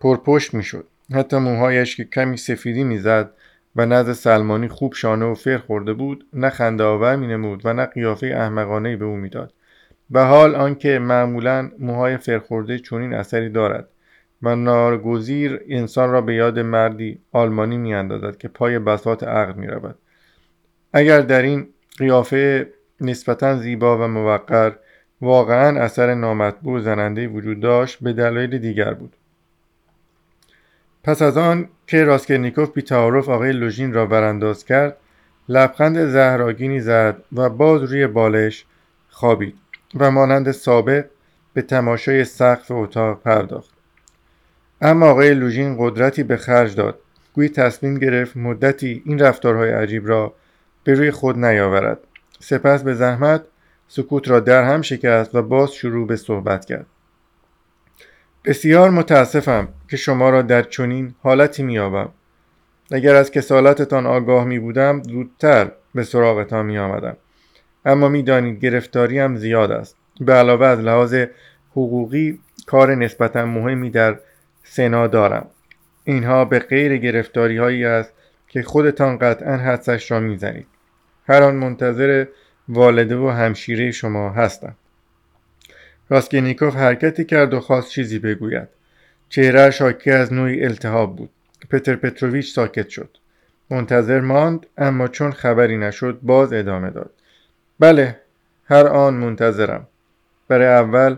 پرپشت 0.00 0.54
می. 0.54 0.64
حتی 1.14 1.36
موهایش 1.36 1.96
که 1.96 2.04
کمی 2.04 2.36
سفیدی 2.36 2.84
می‌زد 2.84 3.30
و 3.76 3.86
نزد 3.86 4.12
سلمانی 4.12 4.68
خوب 4.68 4.94
شانه 4.94 5.24
و 5.24 5.34
فر 5.34 5.58
خورده 5.58 5.92
بود 5.92 6.26
نه 6.32 6.50
خنده 6.50 6.84
آور 6.84 7.16
می 7.16 7.34
و 7.64 7.72
نه 7.72 7.86
قیافه 7.86 8.26
احمقانه 8.26 8.96
به 8.96 9.04
او 9.04 9.16
می‌داد 9.16 9.52
و 10.10 10.26
حال 10.26 10.54
آنکه 10.54 10.98
معمولا 10.98 11.70
موهای 11.78 12.16
فرخورده 12.16 12.78
چنین 12.78 13.14
اثری 13.14 13.48
دارد 13.48 13.88
و 14.42 14.56
نارگزیر 14.56 15.60
انسان 15.68 16.10
را 16.10 16.20
به 16.20 16.34
یاد 16.34 16.58
مردی 16.58 17.18
آلمانی 17.32 17.78
میاندازد 17.78 18.36
که 18.36 18.48
پای 18.48 18.78
بساط 18.78 19.22
عقل 19.22 19.52
می 19.52 19.66
رود. 19.66 19.98
اگر 20.92 21.20
در 21.20 21.42
این 21.42 21.68
قیافه 21.98 22.72
نسبتا 23.00 23.56
زیبا 23.56 23.98
و 23.98 24.08
موقر 24.08 24.72
واقعا 25.20 25.80
اثر 25.80 26.14
نامطبوع 26.14 26.80
زننده 26.80 27.28
وجود 27.28 27.60
داشت 27.60 27.98
به 28.00 28.12
دلایل 28.12 28.58
دیگر 28.58 28.94
بود 28.94 29.16
پس 31.04 31.22
از 31.22 31.36
آن 31.36 31.68
که 31.86 32.04
راسکرنیکوف 32.04 32.70
بی 32.72 32.82
تعارف 32.82 33.28
آقای 33.28 33.52
لوژین 33.52 33.92
را 33.92 34.06
برانداز 34.06 34.64
کرد 34.64 34.96
لبخند 35.48 36.06
زهراگینی 36.06 36.80
زد 36.80 37.22
و 37.32 37.48
باز 37.48 37.82
روی 37.82 38.06
بالش 38.06 38.64
خوابید 39.08 39.54
و 39.94 40.10
مانند 40.10 40.50
سابق 40.50 41.04
به 41.54 41.62
تماشای 41.62 42.24
سقف 42.24 42.70
اتاق 42.70 43.22
پرداخت 43.22 43.75
اما 44.80 45.06
آقای 45.06 45.34
لوژین 45.34 45.76
قدرتی 45.78 46.22
به 46.22 46.36
خرج 46.36 46.74
داد. 46.74 46.98
گویی 47.34 47.48
تصمیم 47.48 47.98
گرفت 47.98 48.36
مدتی 48.36 49.02
این 49.06 49.18
رفتارهای 49.18 49.70
عجیب 49.70 50.08
را 50.08 50.34
به 50.84 50.94
روی 50.94 51.10
خود 51.10 51.44
نیاورد. 51.44 51.98
سپس 52.40 52.82
به 52.82 52.94
زحمت 52.94 53.42
سکوت 53.88 54.28
را 54.28 54.40
در 54.40 54.64
هم 54.64 54.82
شکست 54.82 55.34
و 55.34 55.42
باز 55.42 55.72
شروع 55.72 56.06
به 56.06 56.16
صحبت 56.16 56.64
کرد. 56.64 56.86
بسیار 58.44 58.90
متاسفم 58.90 59.68
که 59.88 59.96
شما 59.96 60.30
را 60.30 60.42
در 60.42 60.62
چنین 60.62 61.14
حالتی 61.22 61.62
میابم 61.62 62.08
اگر 62.90 63.14
از 63.14 63.30
کسالتتان 63.30 64.06
آگاه 64.06 64.44
می 64.44 64.58
بودم 64.58 65.02
زودتر 65.02 65.72
به 65.94 66.02
سراغتان 66.02 66.66
می 66.66 66.78
آمدم 66.78 67.16
اما 67.84 68.08
می‌دانید 68.08 68.60
گرفتاریم 68.60 69.36
زیاد 69.36 69.70
است. 69.70 69.96
به 70.20 70.32
علاوه 70.32 70.66
از 70.66 70.78
لحاظ 70.78 71.14
حقوقی 71.70 72.38
کار 72.66 72.94
نسبتا 72.94 73.46
مهمی 73.46 73.90
در 73.90 74.18
سنا 74.68 75.06
دارم. 75.06 75.46
اینها 76.04 76.44
به 76.44 76.58
غیر 76.58 76.96
گرفتاری 76.96 77.56
هایی 77.56 77.84
است 77.84 78.12
که 78.48 78.62
خودتان 78.62 79.18
قطعا 79.18 79.56
حدسش 79.56 80.10
را 80.10 80.20
می‌زنید. 80.20 80.66
هر 81.28 81.42
آن 81.42 81.54
منتظر 81.54 82.26
والده 82.68 83.16
و 83.16 83.28
همشیره 83.28 83.90
شما 83.90 84.30
هستم. 84.30 84.74
راسکینیکوف 86.08 86.76
حرکتی 86.76 87.24
کرد 87.24 87.54
و 87.54 87.60
خواست 87.60 87.90
چیزی 87.90 88.18
بگوید. 88.18 88.68
چهره 89.28 89.70
شاکی 89.70 90.10
از 90.10 90.32
نوعی 90.32 90.64
التهاب 90.64 91.16
بود. 91.16 91.30
پتر 91.70 91.96
پتروویچ 91.96 92.54
ساکت 92.54 92.88
شد. 92.88 93.10
منتظر 93.70 94.20
ماند 94.20 94.66
اما 94.78 95.08
چون 95.08 95.32
خبری 95.32 95.76
نشد 95.76 96.18
باز 96.22 96.52
ادامه 96.52 96.90
داد. 96.90 97.10
بله 97.80 98.20
هر 98.64 98.86
آن 98.86 99.14
منتظرم. 99.14 99.86
برای 100.48 100.66
اول 100.66 101.16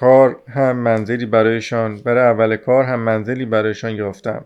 کار 0.00 0.42
هم 0.48 0.76
منزلی 0.76 1.26
برایشان 1.26 1.96
برای 1.96 2.24
اول 2.24 2.56
کار 2.56 2.84
هم 2.84 3.00
منزلی 3.00 3.44
برایشان 3.44 3.94
یافتم. 3.94 4.44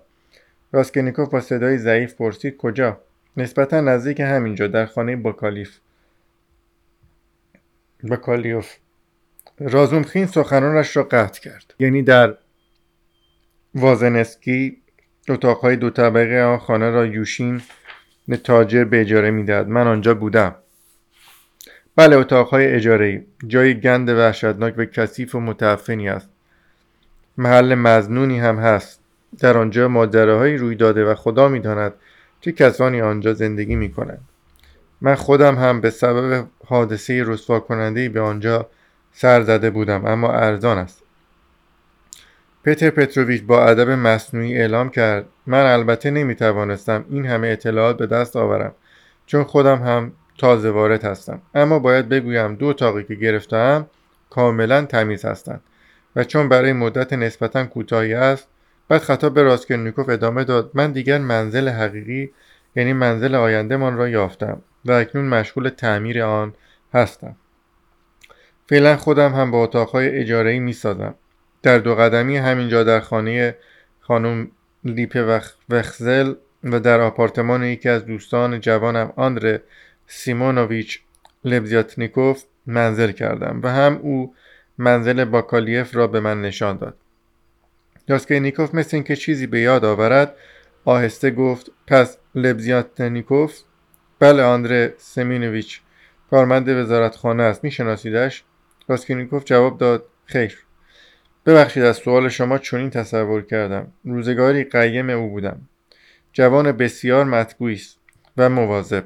راسکینیکوف 0.73 1.29
با 1.29 1.41
صدای 1.41 1.79
ضعیف 1.79 2.15
پرسید 2.15 2.57
کجا؟ 2.57 3.01
نسبتا 3.37 3.81
نزدیک 3.81 4.21
همینجا 4.21 4.67
در 4.67 4.87
خانه 4.87 5.17
باکالیف. 5.17 5.79
باکالیوف 8.03 8.77
رازومخین 9.59 10.27
سخنانش 10.27 10.97
را 10.97 11.03
قطع 11.03 11.41
کرد. 11.41 11.75
یعنی 11.79 12.03
در 12.03 12.37
وازنسکی 13.75 14.83
اتاقهای 15.29 15.77
دو 15.77 15.91
طبقه 15.91 16.43
آن 16.43 16.59
خانه 16.59 16.91
را 16.91 17.07
یوشین 17.07 17.63
تاجر 18.45 18.85
به 18.85 19.01
اجاره 19.01 19.31
می‌داد 19.31 19.69
من 19.69 19.87
آنجا 19.87 20.15
بودم. 20.15 20.55
بله 21.97 22.17
اتاقهای 22.17 22.67
اجاره 22.67 23.25
جای 23.47 23.81
گند 23.81 24.09
وحشتناک 24.09 24.75
و 24.77 24.85
کثیف 24.85 25.35
و 25.35 25.41
متعفنی 25.41 26.09
است. 26.09 26.29
محل 27.39 27.75
مزنونی 27.75 28.39
هم 28.39 28.57
هست. 28.57 29.01
در 29.39 29.59
آنجا 29.59 29.89
ماجراهایی 29.89 30.57
روی 30.57 30.75
داده 30.75 31.05
و 31.05 31.15
خدا 31.15 31.49
می‌داند 31.49 31.93
چه 32.41 32.53
کسانی 32.53 33.01
آنجا 33.01 33.35
زندگی 33.35 33.77
می 33.77 33.93
کنند 33.93 34.21
من 35.01 35.15
خودم 35.15 35.55
هم 35.55 35.81
به 35.81 35.91
سبب 35.91 36.47
حادثه 36.67 37.23
رسوا 37.27 37.61
کننده 37.61 38.09
به 38.09 38.21
آنجا 38.21 38.67
سر 39.13 39.43
زده 39.43 39.71
بودم 39.71 40.07
اما 40.07 40.33
ارزان 40.33 40.79
است. 40.79 41.03
پتر 42.65 42.91
پتروویچ 42.91 43.43
با 43.43 43.65
ادب 43.65 43.91
مصنوعی 43.91 44.59
اعلام 44.59 44.91
کرد 44.91 45.25
من 45.47 45.67
البته 45.67 46.11
نمی 46.11 46.35
توانستم 46.35 47.05
این 47.11 47.27
همه 47.27 47.49
اطلاعات 47.49 47.97
به 47.97 48.07
دست 48.07 48.37
آورم 48.37 48.73
چون 49.27 49.45
خودم 49.45 49.83
هم 49.83 50.13
تازه 50.39 50.71
وارد 50.71 51.05
هستم. 51.05 51.43
اما 51.55 51.79
باید 51.79 52.09
بگویم 52.09 52.55
دو 52.55 52.67
اتاقی 52.67 53.05
که 53.05 53.15
گرفتم 53.15 53.87
کاملا 54.31 54.85
تمیز 54.85 55.25
هستند. 55.25 55.61
و 56.17 56.25
چون 56.25 56.49
برای 56.49 56.73
مدت 56.73 57.13
نسبتا 57.13 57.65
کوتاهی 57.65 58.15
است 58.15 58.49
بعد 58.89 59.01
خطاب 59.03 59.35
به 59.35 59.43
راسکرنیکوف 59.43 60.09
ادامه 60.09 60.45
داد 60.45 60.71
من 60.75 60.93
دیگر 60.93 61.19
منزل 61.19 61.69
حقیقی 61.69 62.31
یعنی 62.77 62.93
منزل 62.93 63.35
آیندهمان 63.35 63.97
را 63.97 64.09
یافتم 64.09 64.63
و 64.85 64.93
اکنون 64.93 65.25
مشغول 65.25 65.69
تعمیر 65.69 66.23
آن 66.23 66.55
هستم. 66.95 67.37
فعلا 68.69 68.97
خودم 68.97 69.35
هم 69.35 69.51
با 69.51 69.63
اتاقهای 69.63 70.09
اجارهای 70.09 70.59
می 70.59 70.73
سازم 70.73 71.15
در 71.63 71.79
دو 71.79 71.95
قدمی 71.95 72.37
همینجا 72.37 72.85
در 72.85 73.01
خانه 73.01 73.57
خانم 74.01 74.51
لیپه 74.85 75.41
وخزل 75.69 76.35
و 76.65 76.81
در 76.81 77.01
آپارتمان 77.01 77.65
یکی 77.65 77.89
از 77.89 78.07
دوستان 78.07 78.61
جوانم 78.61 79.13
آندره 79.17 79.63
سیمونوویچ 80.07 81.01
لبزیاتنیکوف 81.45 82.45
منزل 82.67 83.13
کردم 83.13 83.61
و 83.63 83.69
هم 83.69 83.97
او 84.03 84.35
منزل 84.79 85.25
باکالیف 85.25 85.97
را 85.97 86.07
به 86.07 86.21
من 86.21 86.43
نشان 86.43 86.77
داد. 86.77 86.97
یاسکینیکوف 88.09 88.75
مثل 88.75 88.97
اینکه 88.97 89.17
چیزی 89.17 89.47
به 89.47 89.61
یاد 89.61 89.85
آورد 89.85 90.35
آهسته 90.85 91.31
گفت 91.31 91.71
پس 91.87 92.19
لبزیاتنیکوف؟ 92.35 93.61
بله 94.19 94.43
آندره 94.43 94.95
سمینویچ 94.99 95.81
کارمند 96.31 96.69
وزارتخانه 96.69 97.43
است 97.43 97.65
میشناسیدش؟ 97.65 98.45
راسکینیکوف 98.89 99.45
جواب 99.45 99.79
داد 99.79 100.05
خیر. 100.25 100.59
ببخشید 101.47 101.83
از 101.83 101.97
سوال 101.97 102.29
شما 102.29 102.59
چنین 102.59 102.91
تصور 102.91 103.43
کردم. 103.43 103.93
روزگاری 104.05 104.65
قیم 104.65 105.11
او 105.11 105.29
بودم. 105.29 105.61
جوان 106.33 106.73
بسیار 106.73 107.25
مطبوعی 107.25 107.75
است 107.75 107.99
و 108.37 108.49
مواظب. 108.49 109.05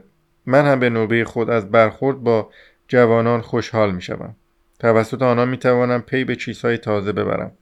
من 0.48 0.66
هم 0.66 0.80
به 0.80 0.90
نوبه 0.90 1.24
خود 1.24 1.50
از 1.50 1.70
برخورد 1.70 2.16
با 2.16 2.50
جوانان 2.88 3.40
خوشحال 3.40 3.94
می 3.94 4.02
شوم. 4.02 4.36
توسط 4.78 5.22
آنها 5.22 5.44
می 5.44 5.56
توانم 5.56 6.02
پی 6.02 6.24
به 6.24 6.36
چیزهای 6.36 6.78
تازه 6.78 7.12
ببرم 7.12 7.52